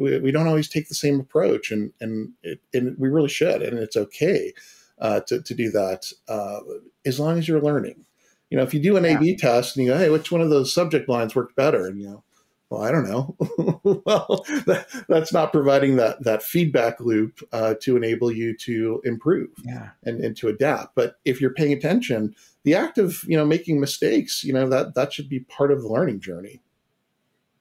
we, 0.00 0.18
we 0.18 0.32
don't 0.32 0.46
always 0.46 0.68
take 0.68 0.88
the 0.88 0.94
same 0.94 1.20
approach, 1.20 1.70
and 1.70 1.92
and, 2.00 2.32
it, 2.42 2.60
and 2.72 2.96
we 2.98 3.08
really 3.08 3.28
should, 3.28 3.62
and 3.62 3.78
it's 3.78 3.96
okay 3.96 4.52
uh, 4.98 5.20
to 5.20 5.42
to 5.42 5.54
do 5.54 5.70
that 5.70 6.12
uh, 6.28 6.60
as 7.04 7.20
long 7.20 7.38
as 7.38 7.46
you're 7.46 7.60
learning. 7.60 8.04
You 8.50 8.56
know, 8.56 8.64
if 8.64 8.74
you 8.74 8.80
do 8.80 8.96
an 8.96 9.04
yeah. 9.04 9.16
A/B 9.16 9.36
test 9.36 9.76
and 9.76 9.84
you 9.84 9.92
go, 9.92 9.98
"Hey, 9.98 10.10
which 10.10 10.32
one 10.32 10.40
of 10.40 10.50
those 10.50 10.72
subject 10.72 11.08
lines 11.08 11.34
worked 11.34 11.54
better?" 11.54 11.86
and 11.86 12.00
you 12.00 12.08
know, 12.08 12.24
well, 12.70 12.82
I 12.82 12.92
don't 12.92 13.08
know. 13.08 13.36
well, 14.06 14.44
that, 14.66 14.86
that's 15.08 15.32
not 15.32 15.52
providing 15.52 15.96
that 15.96 16.22
that 16.22 16.42
feedback 16.42 17.00
loop 17.00 17.40
uh, 17.52 17.74
to 17.82 17.96
enable 17.96 18.30
you 18.30 18.56
to 18.58 19.02
improve 19.04 19.50
yeah. 19.64 19.90
and, 20.04 20.24
and 20.24 20.36
to 20.36 20.48
adapt. 20.48 20.94
But 20.94 21.16
if 21.24 21.40
you're 21.40 21.52
paying 21.52 21.72
attention, 21.72 22.34
the 22.62 22.74
act 22.74 22.96
of 22.96 23.24
you 23.24 23.36
know 23.36 23.44
making 23.44 23.80
mistakes, 23.80 24.44
you 24.44 24.52
know 24.52 24.68
that 24.68 24.94
that 24.94 25.12
should 25.12 25.28
be 25.28 25.40
part 25.40 25.72
of 25.72 25.82
the 25.82 25.88
learning 25.88 26.20
journey. 26.20 26.62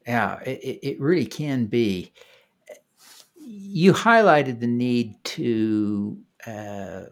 Yeah, 0.06 0.40
it, 0.42 0.80
it 0.82 1.00
really 1.00 1.26
can 1.26 1.66
be. 1.66 2.14
You 3.52 3.94
highlighted 3.94 4.60
the 4.60 4.68
need 4.68 5.16
to 5.24 6.20
uh, 6.46 7.06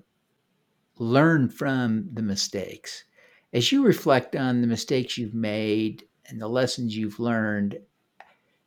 learn 1.00 1.50
from 1.50 2.10
the 2.14 2.22
mistakes. 2.22 3.06
As 3.54 3.72
you 3.72 3.84
reflect 3.84 4.36
on 4.36 4.62
the 4.62 4.68
mistakes 4.68 5.18
you've 5.18 5.34
made 5.34 6.04
and 6.28 6.40
the 6.40 6.48
lessons 6.48 6.96
you've 6.96 7.20
learned, 7.20 7.80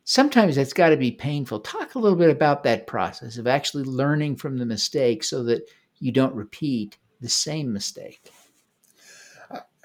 sometimes 0.03 0.57
that's 0.57 0.73
got 0.73 0.89
to 0.89 0.97
be 0.97 1.11
painful. 1.11 1.61
Talk 1.61 1.95
a 1.95 1.99
little 1.99 2.17
bit 2.17 2.29
about 2.29 2.63
that 2.63 2.87
process 2.87 3.37
of 3.37 3.47
actually 3.47 3.85
learning 3.85 4.35
from 4.35 4.57
the 4.57 4.65
mistake 4.65 5.23
so 5.23 5.41
that 5.45 5.61
you 5.97 6.11
don't 6.11 6.35
repeat 6.35 6.97
the 7.21 7.29
same 7.29 7.71
mistake. 7.71 8.29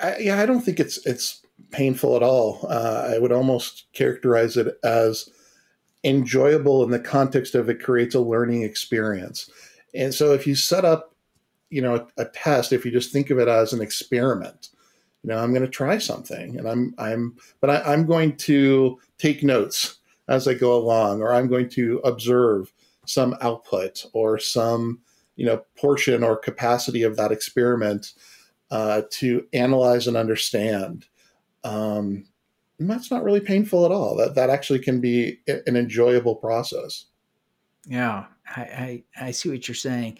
I, 0.01 0.19
yeah, 0.19 0.41
I 0.41 0.47
don't 0.47 0.63
think 0.63 0.81
it's 0.81 1.07
it's 1.07 1.41
painful 1.71 2.17
at 2.17 2.25
all. 2.25 2.67
Uh, 2.69 3.13
I 3.15 3.19
would 3.21 3.31
almost 3.31 3.87
characterize 3.93 4.57
it 4.57 4.77
as 4.83 5.31
enjoyable 6.07 6.85
in 6.85 6.91
the 6.91 7.01
context 7.01 7.55
of 7.55 7.69
it 7.69 7.83
creates 7.83 8.15
a 8.15 8.21
learning 8.21 8.63
experience. 8.63 9.51
And 9.95 10.15
so, 10.15 10.33
if 10.33 10.47
you 10.47 10.55
set 10.55 10.85
up, 10.85 11.15
you 11.69 11.83
know, 11.83 11.97
a, 11.97 12.23
a 12.23 12.25
test, 12.27 12.73
if 12.73 12.85
you 12.85 12.93
just 12.93 13.13
think 13.13 13.31
of 13.31 13.39
it 13.39 13.49
as 13.49 13.73
an 13.73 13.83
experiment, 13.83 14.71
you 15.23 15.31
know, 15.31 15.39
I'm 15.39 15.53
going 15.53 15.65
to 15.65 15.69
try 15.69 15.99
something, 15.99 16.57
and 16.57 16.69
I'm 16.69 16.95
I'm, 16.97 17.37
but 17.61 17.71
I, 17.71 17.93
I'm 17.93 18.07
going 18.07 18.37
to 18.39 19.01
take 19.19 19.43
notes 19.43 19.97
as 20.29 20.47
I 20.47 20.55
go 20.55 20.77
along, 20.77 21.21
or 21.21 21.35
I'm 21.35 21.49
going 21.49 21.69
to 21.71 21.99
observe 22.05 22.73
some 23.07 23.37
output 23.41 24.05
or 24.13 24.39
some 24.39 25.01
you 25.37 25.45
know 25.45 25.65
portion 25.77 26.23
or 26.23 26.37
capacity 26.37 27.03
of 27.03 27.17
that 27.17 27.33
experiment 27.33 28.13
uh, 28.71 29.03
to 29.11 29.47
analyze 29.53 30.07
and 30.07 30.17
understand. 30.17 31.07
Um, 31.65 32.25
that's 32.79 33.11
not 33.11 33.25
really 33.25 33.41
painful 33.41 33.85
at 33.87 33.93
all. 33.93 34.17
That 34.17 34.35
that 34.35 34.51
actually 34.51 34.81
can 34.81 35.01
be 35.01 35.41
an 35.47 35.77
enjoyable 35.77 36.37
process. 36.37 37.07
Yeah, 37.87 38.27
I, 38.55 38.61
I, 38.61 39.05
I 39.21 39.31
see 39.31 39.49
what 39.49 39.67
you're 39.67 39.75
saying. 39.75 40.19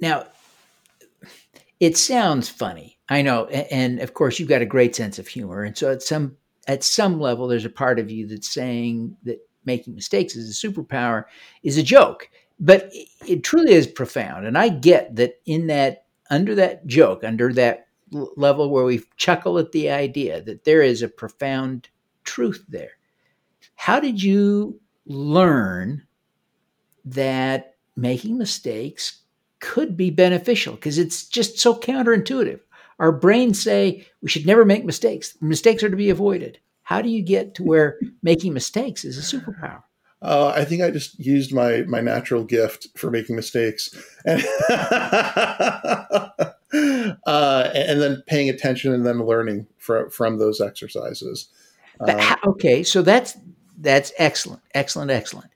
Now, 0.00 0.26
it 1.80 1.96
sounds 1.96 2.48
funny, 2.48 2.98
I 3.08 3.22
know, 3.22 3.46
and, 3.46 4.00
of 4.00 4.12
course 4.14 4.38
you've 4.38 4.48
got 4.48 4.62
a 4.62 4.66
great 4.66 4.94
sense 4.94 5.18
of 5.18 5.28
humor, 5.28 5.62
and 5.62 5.76
so 5.76 5.92
at 5.92 6.02
some 6.02 6.36
at 6.68 6.82
some 6.82 7.20
level, 7.20 7.46
there's 7.46 7.64
a 7.64 7.70
part 7.70 7.98
of 7.98 8.10
you 8.10 8.26
that's 8.26 8.52
saying 8.52 9.16
that 9.22 9.38
making 9.64 9.94
mistakes 9.94 10.36
is 10.36 10.50
a 10.50 10.68
superpower 10.68 11.24
is 11.62 11.78
a 11.78 11.82
joke, 11.82 12.28
but 12.58 12.90
it 13.26 13.44
truly 13.44 13.72
is 13.72 13.86
profound, 13.86 14.46
and 14.46 14.58
I 14.58 14.68
get 14.68 15.16
that 15.16 15.40
in 15.46 15.68
that 15.68 16.04
under 16.28 16.54
that 16.56 16.86
joke, 16.86 17.22
under 17.24 17.52
that 17.52 17.85
level 18.12 18.70
where 18.70 18.84
we 18.84 19.02
chuckle 19.16 19.58
at 19.58 19.72
the 19.72 19.90
idea 19.90 20.40
that 20.42 20.64
there 20.64 20.82
is 20.82 21.02
a 21.02 21.08
profound 21.08 21.88
truth 22.24 22.64
there. 22.68 22.92
How 23.74 24.00
did 24.00 24.22
you 24.22 24.80
learn 25.06 26.06
that 27.04 27.74
making 27.96 28.38
mistakes 28.38 29.22
could 29.60 29.96
be 29.96 30.10
beneficial? 30.10 30.74
Because 30.74 30.98
it's 30.98 31.26
just 31.26 31.58
so 31.58 31.74
counterintuitive. 31.74 32.60
Our 32.98 33.12
brains 33.12 33.62
say 33.62 34.06
we 34.22 34.28
should 34.28 34.46
never 34.46 34.64
make 34.64 34.84
mistakes. 34.84 35.36
Mistakes 35.40 35.82
are 35.82 35.90
to 35.90 35.96
be 35.96 36.10
avoided. 36.10 36.58
How 36.82 37.02
do 37.02 37.08
you 37.08 37.22
get 37.22 37.54
to 37.56 37.64
where 37.64 37.98
making 38.22 38.54
mistakes 38.54 39.04
is 39.04 39.18
a 39.18 39.36
superpower? 39.36 39.82
Uh, 40.22 40.52
I 40.56 40.64
think 40.64 40.82
I 40.82 40.90
just 40.90 41.18
used 41.18 41.52
my 41.52 41.82
my 41.82 42.00
natural 42.00 42.42
gift 42.42 42.88
for 42.96 43.10
making 43.10 43.36
mistakes, 43.36 43.90
and 44.24 44.40
uh, 46.72 47.70
and 47.74 48.00
then 48.00 48.22
paying 48.26 48.48
attention 48.48 48.92
and 48.92 49.06
then 49.06 49.24
learning 49.24 49.66
from 49.78 50.10
from 50.10 50.38
those 50.38 50.60
exercises. 50.60 51.48
Uh, 52.00 52.36
okay, 52.46 52.82
so 52.82 53.02
that's 53.02 53.36
that's 53.78 54.12
excellent, 54.18 54.62
excellent, 54.74 55.10
excellent. 55.10 55.50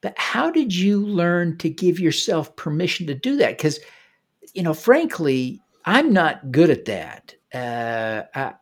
But 0.00 0.14
how 0.16 0.50
did 0.50 0.74
you 0.74 1.04
learn 1.04 1.58
to 1.58 1.68
give 1.68 2.00
yourself 2.00 2.56
permission 2.56 3.06
to 3.08 3.14
do 3.14 3.36
that? 3.36 3.56
Because, 3.56 3.80
you 4.54 4.62
know, 4.62 4.74
frankly, 4.74 5.60
I'm 5.84 6.12
not 6.12 6.50
good 6.50 6.70
at 6.70 6.86
that. 6.86 7.34
Uh, 7.52 8.22
I, 8.34 8.54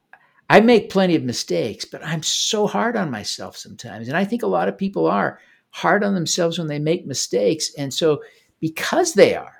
I 0.50 0.60
make 0.60 0.90
plenty 0.90 1.14
of 1.14 1.22
mistakes, 1.22 1.84
but 1.84 2.04
I'm 2.04 2.22
so 2.22 2.66
hard 2.66 2.96
on 2.96 3.10
myself 3.10 3.56
sometimes. 3.56 4.08
And 4.08 4.16
I 4.16 4.24
think 4.24 4.42
a 4.42 4.48
lot 4.48 4.68
of 4.68 4.78
people 4.78 5.06
are 5.06 5.38
hard 5.70 6.02
on 6.02 6.14
themselves 6.14 6.58
when 6.58 6.68
they 6.68 6.78
make 6.78 7.06
mistakes. 7.06 7.72
And 7.78 7.94
so, 7.94 8.22
because 8.60 9.12
they 9.12 9.36
are, 9.36 9.57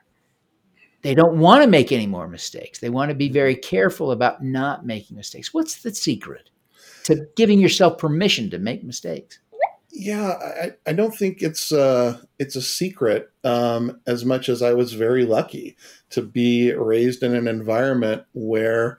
they 1.02 1.14
don't 1.14 1.38
want 1.38 1.62
to 1.62 1.68
make 1.68 1.92
any 1.92 2.06
more 2.06 2.28
mistakes. 2.28 2.80
They 2.80 2.90
want 2.90 3.10
to 3.10 3.14
be 3.14 3.28
very 3.28 3.54
careful 3.54 4.10
about 4.10 4.42
not 4.42 4.84
making 4.84 5.16
mistakes. 5.16 5.54
What's 5.54 5.82
the 5.82 5.94
secret 5.94 6.50
to 7.04 7.26
giving 7.36 7.60
yourself 7.60 7.98
permission 7.98 8.50
to 8.50 8.58
make 8.58 8.84
mistakes? 8.84 9.38
Yeah, 9.90 10.34
I, 10.62 10.70
I 10.86 10.92
don't 10.92 11.14
think 11.14 11.42
it's 11.42 11.72
uh, 11.72 12.18
it's 12.38 12.56
a 12.56 12.62
secret 12.62 13.30
um, 13.42 14.00
as 14.06 14.24
much 14.24 14.48
as 14.48 14.62
I 14.62 14.74
was 14.74 14.92
very 14.92 15.24
lucky 15.24 15.76
to 16.10 16.22
be 16.22 16.72
raised 16.72 17.22
in 17.22 17.34
an 17.34 17.48
environment 17.48 18.24
where 18.34 18.98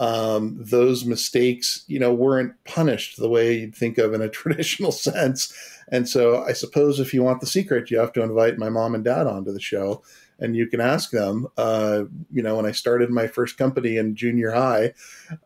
um, 0.00 0.56
those 0.58 1.04
mistakes, 1.04 1.84
you 1.86 1.98
know, 1.98 2.12
weren't 2.12 2.52
punished 2.64 3.16
the 3.16 3.28
way 3.28 3.58
you'd 3.58 3.76
think 3.76 3.96
of 3.96 4.12
in 4.12 4.22
a 4.22 4.28
traditional 4.40 4.92
sense. 4.92 5.54
And 5.88 6.08
so 6.08 6.42
I 6.42 6.52
suppose 6.52 6.98
if 6.98 7.14
you 7.14 7.22
want 7.22 7.40
the 7.40 7.46
secret, 7.46 7.90
you 7.90 7.98
have 7.98 8.12
to 8.14 8.22
invite 8.22 8.58
my 8.58 8.70
mom 8.70 8.94
and 8.94 9.04
dad 9.04 9.26
onto 9.26 9.52
the 9.52 9.60
show 9.60 10.02
and 10.38 10.56
you 10.56 10.66
can 10.66 10.80
ask 10.80 11.10
them. 11.10 11.46
Uh, 11.56 12.04
you 12.30 12.42
know, 12.42 12.56
when 12.56 12.66
I 12.66 12.72
started 12.72 13.10
my 13.10 13.26
first 13.26 13.56
company 13.56 13.96
in 13.96 14.16
junior 14.16 14.52
high, 14.52 14.94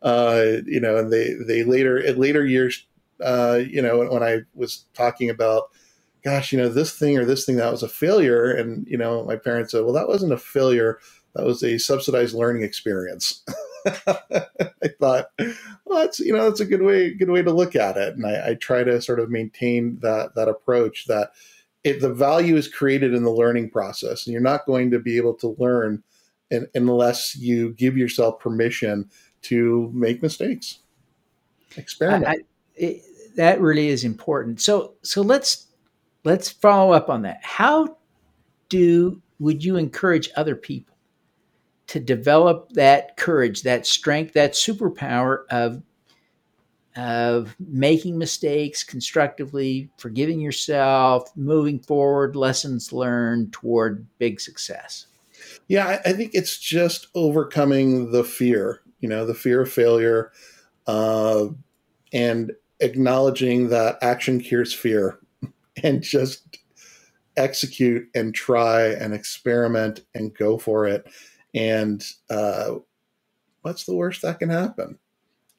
uh, 0.03 0.45
you 0.67 0.81
know, 0.81 0.97
and 0.97 1.13
they, 1.13 1.35
they 1.47 1.65
later, 1.65 1.99
in 1.99 2.19
later 2.19 2.45
years, 2.45 2.87
uh, 3.23 3.61
you 3.69 3.83
know, 3.83 3.99
when 3.99 4.23
I 4.23 4.41
was 4.55 4.85
talking 4.95 5.31
about, 5.31 5.71
gosh, 6.23 6.53
you 6.53 6.59
know, 6.59 6.69
this 6.69 6.97
thing 6.97 7.19
or 7.19 7.25
this 7.25 7.45
thing 7.45 7.57
that 7.57 7.71
was 7.71 7.83
a 7.83 7.89
failure. 7.89 8.51
And, 8.51 8.87
you 8.87 8.97
know, 8.97 9.25
my 9.25 9.37
parents 9.37 9.73
said, 9.73 9.85
well, 9.85 9.95
that 9.95 10.09
wasn't 10.09 10.33
a 10.33 10.39
failure. 10.39 10.99
That 11.35 11.45
was 11.45 11.63
a 11.63 11.79
subsidized 11.79 12.35
learning 12.35 12.63
experience. 12.63 13.45
I 13.87 14.89
thought, 14.99 15.31
well, 15.85 16.01
that's 16.01 16.21
you 16.21 16.33
know 16.33 16.45
that's 16.45 16.61
a 16.61 16.67
good 16.67 16.83
way 16.83 17.15
good 17.15 17.31
way 17.31 17.43
to 17.43 17.53
look 17.53 17.77
at 17.77 17.97
it, 17.97 18.17
and 18.17 18.27
I, 18.27 18.51
I 18.51 18.55
try 18.55 18.83
to 18.83 19.01
sort 19.01 19.21
of 19.21 19.31
maintain 19.31 19.99
that 20.01 20.35
that 20.35 20.49
approach 20.49 21.07
that 21.07 21.31
it, 21.85 22.01
the 22.01 22.13
value 22.13 22.57
is 22.57 22.69
created 22.69 23.15
in 23.15 23.23
the 23.23 23.31
learning 23.31 23.71
process, 23.71 24.27
and 24.27 24.33
you're 24.33 24.43
not 24.43 24.67
going 24.67 24.91
to 24.91 24.99
be 24.99 25.17
able 25.17 25.35
to 25.35 25.57
learn 25.59 26.03
in, 26.51 26.67
unless 26.75 27.37
you 27.37 27.73
give 27.75 27.97
yourself 27.97 28.41
permission 28.41 29.11
to 29.43 29.91
make 29.95 30.23
mistakes, 30.23 30.81
experiment. 31.77 32.27
I, 32.27 32.33
I, 32.33 32.37
it, 32.75 33.03
that 33.37 33.61
really 33.61 33.89
is 33.89 34.05
important. 34.05 34.61
So 34.61 34.95
so 35.03 35.23
let's 35.23 35.69
let's 36.25 36.51
follow 36.51 36.93
up 36.93 37.09
on 37.09 37.23
that. 37.23 37.41
How 37.43 37.97
do 38.69 39.23
would 39.39 39.65
you 39.65 39.77
encourage 39.77 40.31
other 40.37 40.57
people 40.57 40.97
to 41.87 42.01
develop 42.01 42.71
that 42.73 43.17
courage, 43.17 43.63
that 43.63 43.87
strength, 43.87 44.35
that 44.35 44.53
superpower 44.53 45.45
of 45.51 45.83
of 46.99 47.55
making 47.59 48.19
mistakes 48.19 48.83
constructively, 48.83 49.89
forgiving 49.99 50.41
yourself, 50.41 51.31
moving 51.37 51.79
forward, 51.79 52.37
lessons 52.37 52.93
learned 52.93 53.53
toward 53.53 54.07
big 54.19 54.41
success? 54.41 55.07
Yeah, 55.69 56.01
I, 56.05 56.13
think 56.13 56.33
it's 56.35 56.59
just 56.59 57.07
overcoming 57.15 58.11
the 58.11 58.25
fear, 58.25 58.81
you 59.01 59.09
know, 59.09 59.25
the 59.25 59.35
fear 59.35 59.63
of 59.63 59.71
failure, 59.71 60.33
uh, 60.87 61.47
and 62.13 62.53
acknowledging 62.81 63.69
that 63.69 63.99
action 64.03 64.41
cures 64.41 64.75
fear 64.75 65.21
and 65.83 66.03
just 66.03 66.59
execute 67.37 68.09
and 68.15 68.35
try 68.35 68.87
and 68.89 69.15
experiment 69.15 70.01
and 70.15 70.35
go 70.37 70.59
for 70.59 70.87
it 70.87 71.07
and 71.55 72.05
uh, 72.31 72.75
what's 73.63 73.85
the 73.85 73.95
worst 73.95 74.23
that 74.23 74.39
can 74.39 74.51
happen? 74.51 74.99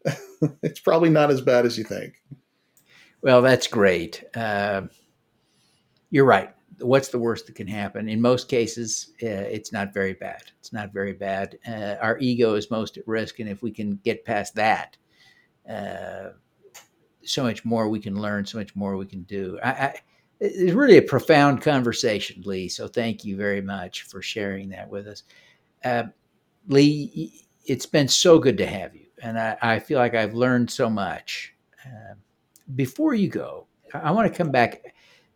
it's 0.64 0.80
probably 0.80 1.10
not 1.10 1.32
as 1.32 1.42
bad 1.42 1.66
as 1.66 1.78
you 1.78 1.84
think. 1.84 2.22
Well, 3.22 3.42
that's 3.42 3.68
great. 3.68 4.24
Uh, 4.36 4.84
you're 6.10 6.26
right. 6.26 6.54
What's 6.80 7.10
the 7.10 7.20
worst 7.20 7.46
that 7.48 7.56
can 7.56 7.68
happen? 7.68 8.08
In 8.08 8.22
most 8.22 8.48
cases, 8.48 9.12
uh, 9.22 9.28
it's 9.28 9.74
not 9.74 9.94
very 9.94 10.14
bad. 10.14 10.44
It's 10.60 10.72
not 10.72 10.94
very 10.94 11.14
bad. 11.14 11.58
Uh, 11.68 11.96
our 12.02 12.18
ego 12.20 12.54
is 12.54 12.72
most 12.72 12.98
at 12.98 13.08
risk, 13.08 13.40
and 13.40 13.50
if 13.50 13.62
we 13.62 13.72
can 13.72 14.00
get 14.06 14.24
past 14.24 14.56
that, 14.56 14.96
uh, 15.70 16.30
so 17.24 17.44
much 17.44 17.66
more 17.66 17.90
we 17.90 18.00
can 18.00 18.20
learn, 18.20 18.46
so 18.46 18.58
much 18.58 18.76
more 18.76 18.96
we 18.96 19.06
can 19.06 19.24
do. 19.24 19.60
I, 19.62 19.70
I, 19.70 19.96
it's 20.40 20.74
really 20.74 20.98
a 20.98 21.02
profound 21.02 21.62
conversation, 21.62 22.42
Lee. 22.46 22.70
So 22.70 22.88
thank 22.88 23.26
you 23.26 23.36
very 23.36 23.62
much 23.62 24.04
for 24.04 24.22
sharing 24.22 24.70
that 24.70 24.90
with 24.90 25.08
us. 25.08 25.24
Uh, 25.84 26.04
Lee, 26.68 27.46
it's 27.66 27.86
been 27.86 28.08
so 28.08 28.40
good 28.40 28.58
to 28.58 28.66
have 28.66 28.96
you, 28.96 29.06
and 29.22 29.40
I, 29.40 29.58
I 29.62 29.80
feel 29.80 30.00
like 30.00 30.16
I've 30.16 30.34
learned 30.34 30.70
so 30.70 30.90
much. 30.90 31.54
Uh, 31.86 32.16
before 32.76 33.14
you 33.14 33.30
go, 33.30 33.68
I 33.94 34.12
want 34.12 34.32
to 34.32 34.38
come 34.38 34.52
back 34.52 34.82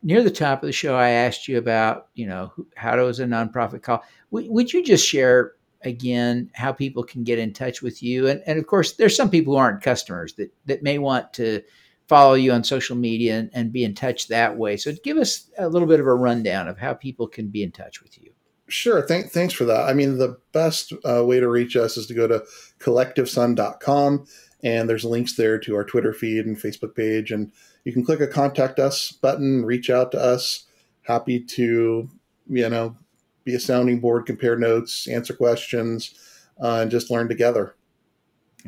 near 0.03 0.23
the 0.23 0.31
top 0.31 0.61
of 0.61 0.67
the 0.67 0.73
show. 0.73 0.95
I 0.95 1.09
asked 1.09 1.47
you 1.47 1.57
about, 1.57 2.07
you 2.13 2.27
know, 2.27 2.51
how 2.75 2.95
does 2.95 3.19
a 3.19 3.25
nonprofit 3.25 3.81
call? 3.81 4.03
W- 4.31 4.51
would 4.51 4.71
you 4.71 4.83
just 4.83 5.07
share 5.07 5.53
again 5.81 6.49
how 6.53 6.71
people 6.71 7.03
can 7.03 7.23
get 7.23 7.39
in 7.39 7.53
touch 7.53 7.81
with 7.81 8.03
you? 8.03 8.27
And, 8.27 8.43
and 8.45 8.59
of 8.59 8.67
course, 8.67 8.93
there's 8.93 9.15
some 9.15 9.29
people 9.29 9.53
who 9.53 9.59
aren't 9.59 9.81
customers 9.81 10.33
that 10.35 10.53
that 10.65 10.83
may 10.83 10.97
want 10.99 11.33
to 11.33 11.61
follow 12.07 12.33
you 12.33 12.51
on 12.51 12.63
social 12.63 12.95
media 12.95 13.39
and, 13.39 13.49
and 13.53 13.71
be 13.71 13.83
in 13.83 13.95
touch 13.95 14.27
that 14.27 14.57
way. 14.57 14.77
So 14.77 14.91
give 15.03 15.17
us 15.17 15.49
a 15.57 15.69
little 15.69 15.87
bit 15.87 16.01
of 16.01 16.05
a 16.07 16.13
rundown 16.13 16.67
of 16.67 16.77
how 16.77 16.93
people 16.93 17.27
can 17.27 17.47
be 17.47 17.63
in 17.63 17.71
touch 17.71 18.03
with 18.03 18.21
you. 18.21 18.31
Sure. 18.67 19.01
Thank, 19.01 19.31
thanks 19.31 19.53
for 19.53 19.65
that. 19.65 19.87
I 19.89 19.93
mean, 19.93 20.17
the 20.17 20.37
best 20.51 20.93
uh, 21.05 21.23
way 21.25 21.39
to 21.39 21.49
reach 21.49 21.75
us 21.75 21.97
is 21.97 22.07
to 22.07 22.13
go 22.13 22.27
to 22.27 22.43
collectivesun.com, 22.83 24.25
and 24.63 24.89
there's 24.89 25.05
links 25.05 25.35
there 25.35 25.57
to 25.59 25.75
our 25.75 25.83
Twitter 25.83 26.13
feed 26.13 26.45
and 26.45 26.57
Facebook 26.57 26.95
page. 26.95 27.31
And 27.31 27.51
you 27.83 27.93
can 27.93 28.05
click 28.05 28.19
a 28.19 28.27
contact 28.27 28.79
us 28.79 29.11
button, 29.11 29.65
reach 29.65 29.89
out 29.89 30.11
to 30.11 30.19
us. 30.19 30.65
Happy 31.01 31.39
to, 31.39 32.09
you 32.47 32.69
know, 32.69 32.95
be 33.43 33.55
a 33.55 33.59
sounding 33.59 33.99
board, 33.99 34.25
compare 34.25 34.57
notes, 34.57 35.07
answer 35.07 35.33
questions, 35.33 36.13
uh, 36.61 36.79
and 36.81 36.91
just 36.91 37.11
learn 37.11 37.27
together. 37.27 37.75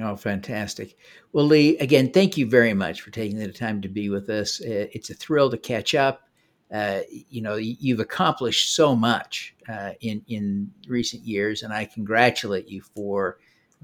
Oh, 0.02 0.18
fantastic. 0.18 0.98
Well, 1.32 1.46
Lee, 1.46 1.78
again, 1.78 2.12
thank 2.12 2.36
you 2.36 2.50
very 2.50 2.74
much 2.74 3.00
for 3.00 3.12
taking 3.12 3.38
the 3.38 3.52
time 3.54 3.82
to 3.82 3.88
be 3.88 4.10
with 4.10 4.30
us. 4.30 4.60
Uh, 4.60 4.88
it's 4.92 5.10
a 5.10 5.14
thrill 5.14 5.50
to 5.50 5.58
catch 5.58 5.96
up 5.96 6.26
uh, 6.74 7.02
you 7.10 7.42
know 7.42 7.56
you've 7.56 8.00
accomplished 8.00 8.76
so 8.76 8.96
much 8.96 9.56
uh, 9.70 9.92
in 10.02 10.24
in 10.28 10.72
recent 10.88 11.24
years, 11.24 11.64
and 11.64 11.72
I 11.72 11.86
congratulate 11.86 12.68
you 12.68 12.82
for 12.82 13.38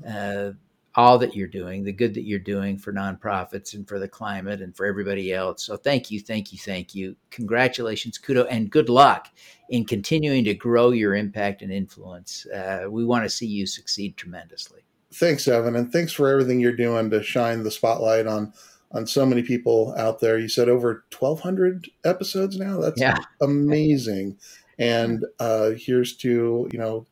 uh, 0.08 0.52
all 0.96 1.18
that 1.18 1.36
you're 1.36 1.48
doing, 1.48 1.84
the 1.84 1.92
good 1.92 2.14
that 2.14 2.24
you're 2.24 2.40
doing 2.40 2.78
for 2.78 2.92
nonprofits 2.92 3.74
and 3.74 3.88
for 3.88 3.98
the 3.98 4.08
climate 4.08 4.62
and 4.62 4.76
for 4.76 4.86
everybody 4.86 5.34
else. 5.34 5.64
So 5.64 5.78
thank 5.78 6.12
you, 6.12 6.20
thank 6.20 6.52
you, 6.52 6.60
thank 6.60 6.94
you. 6.94 7.16
Congratulations, 7.30 8.20
kudo, 8.20 8.46
and 8.50 8.70
good 8.70 8.90
luck 8.90 9.30
in 9.70 9.86
continuing 9.86 10.44
to 10.46 10.54
grow 10.54 10.92
your 10.92 11.16
impact 11.16 11.62
and 11.62 11.72
influence. 11.72 12.46
Uh, 12.48 12.88
we 12.90 13.06
want 13.06 13.24
to 13.24 13.30
see 13.30 13.48
you 13.48 13.66
succeed 13.66 14.18
tremendously. 14.18 14.82
Thanks, 15.14 15.48
Evan, 15.48 15.76
and 15.76 15.92
thanks 15.92 16.12
for 16.12 16.30
everything 16.30 16.60
you're 16.60 16.76
doing 16.76 17.10
to 17.10 17.24
shine 17.24 17.64
the 17.64 17.72
spotlight 17.72 18.28
on 18.28 18.54
on 18.94 19.08
so 19.08 19.26
many 19.26 19.42
people 19.42 19.94
out 19.98 20.20
there. 20.20 20.38
You 20.38 20.50
said 20.50 20.68
over 20.68 21.06
1,200 21.18 21.88
episodes 22.04 22.58
now. 22.58 22.82
That's 22.82 23.00
yeah. 23.00 23.18
amazing. 23.42 24.38
And 24.78 25.26
uh, 25.40 25.72
here's 25.78 26.16
to 26.18 26.68
you 26.72 26.80
know 26.80 27.06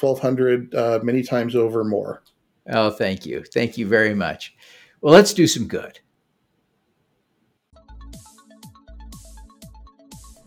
1,200 0.00 0.74
uh, 0.74 1.00
many 1.02 1.22
times 1.22 1.54
over 1.54 1.84
more. 1.84 2.22
Oh, 2.70 2.90
thank 2.90 3.24
you. 3.24 3.42
Thank 3.42 3.78
you 3.78 3.86
very 3.86 4.14
much. 4.14 4.54
Well, 5.00 5.14
let's 5.14 5.32
do 5.32 5.46
some 5.46 5.66
good. 5.66 6.00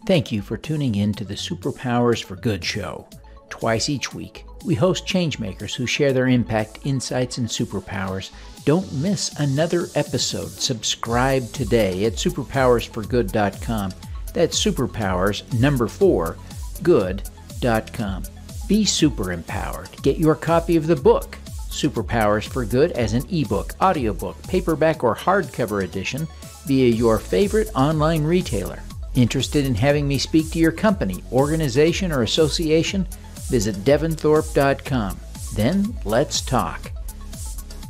Thank 0.08 0.32
you 0.32 0.42
for 0.42 0.58
tuning 0.58 0.96
in 0.96 1.14
to 1.14 1.24
the 1.24 1.36
Superpowers 1.36 2.24
for 2.24 2.36
Good 2.36 2.66
show. 2.66 3.08
Twice 3.50 3.88
each 3.90 4.14
week, 4.14 4.46
we 4.66 4.76
host 4.76 5.06
changemakers 5.06 5.76
who 5.76 5.86
share 5.86 6.14
their 6.14 6.28
impact, 6.28 6.80
insights, 6.84 7.38
and 7.38 7.48
superpowers. 7.48 8.32
Don't 8.66 8.92
miss 8.94 9.40
another 9.40 9.88
episode. 9.96 10.50
Subscribe 10.50 11.52
today 11.52 12.06
at 12.06 12.14
superpowersforgood.com. 12.14 13.92
That's 14.34 14.64
superpowers 14.64 15.60
number 15.60 15.88
four, 15.88 16.38
good.com. 16.84 18.24
Be 18.72 18.86
super 18.86 19.34
empowered. 19.34 19.90
Get 20.02 20.18
your 20.18 20.34
copy 20.34 20.78
of 20.78 20.88
the 20.88 20.96
book 20.96 21.38
Superpowers 21.70 22.48
for 22.48 22.64
Good 22.64 22.94
as 22.94 23.12
an 23.12 23.26
ebook, 23.30 23.76
audiobook, 23.82 24.42
paperback, 24.44 25.04
or 25.04 25.14
hardcover 25.14 25.84
edition 25.84 26.26
via 26.68 26.88
your 26.88 27.20
favorite 27.20 27.68
online 27.76 28.24
retailer. 28.24 28.82
Interested 29.14 29.66
in 29.66 29.76
having 29.76 30.08
me 30.08 30.18
speak 30.18 30.52
to 30.52 30.60
your 30.60 30.72
company, 30.72 31.22
organization, 31.34 32.14
or 32.14 32.22
association? 32.22 33.06
Visit 33.50 33.76
devinthorpe.com. 33.84 35.20
Then 35.54 35.94
let's 36.06 36.40
talk. 36.40 36.94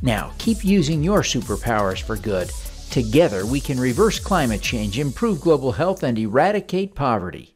Now, 0.02 0.34
keep 0.40 0.66
using 0.66 1.04
your 1.04 1.22
superpowers 1.22 2.02
for 2.02 2.18
good. 2.18 2.50
Together, 2.90 3.46
we 3.46 3.60
can 3.60 3.80
reverse 3.80 4.18
climate 4.18 4.64
change, 4.64 4.98
improve 4.98 5.42
global 5.42 5.74
health, 5.74 6.02
and 6.02 6.18
eradicate 6.18 6.96
poverty. 6.96 7.56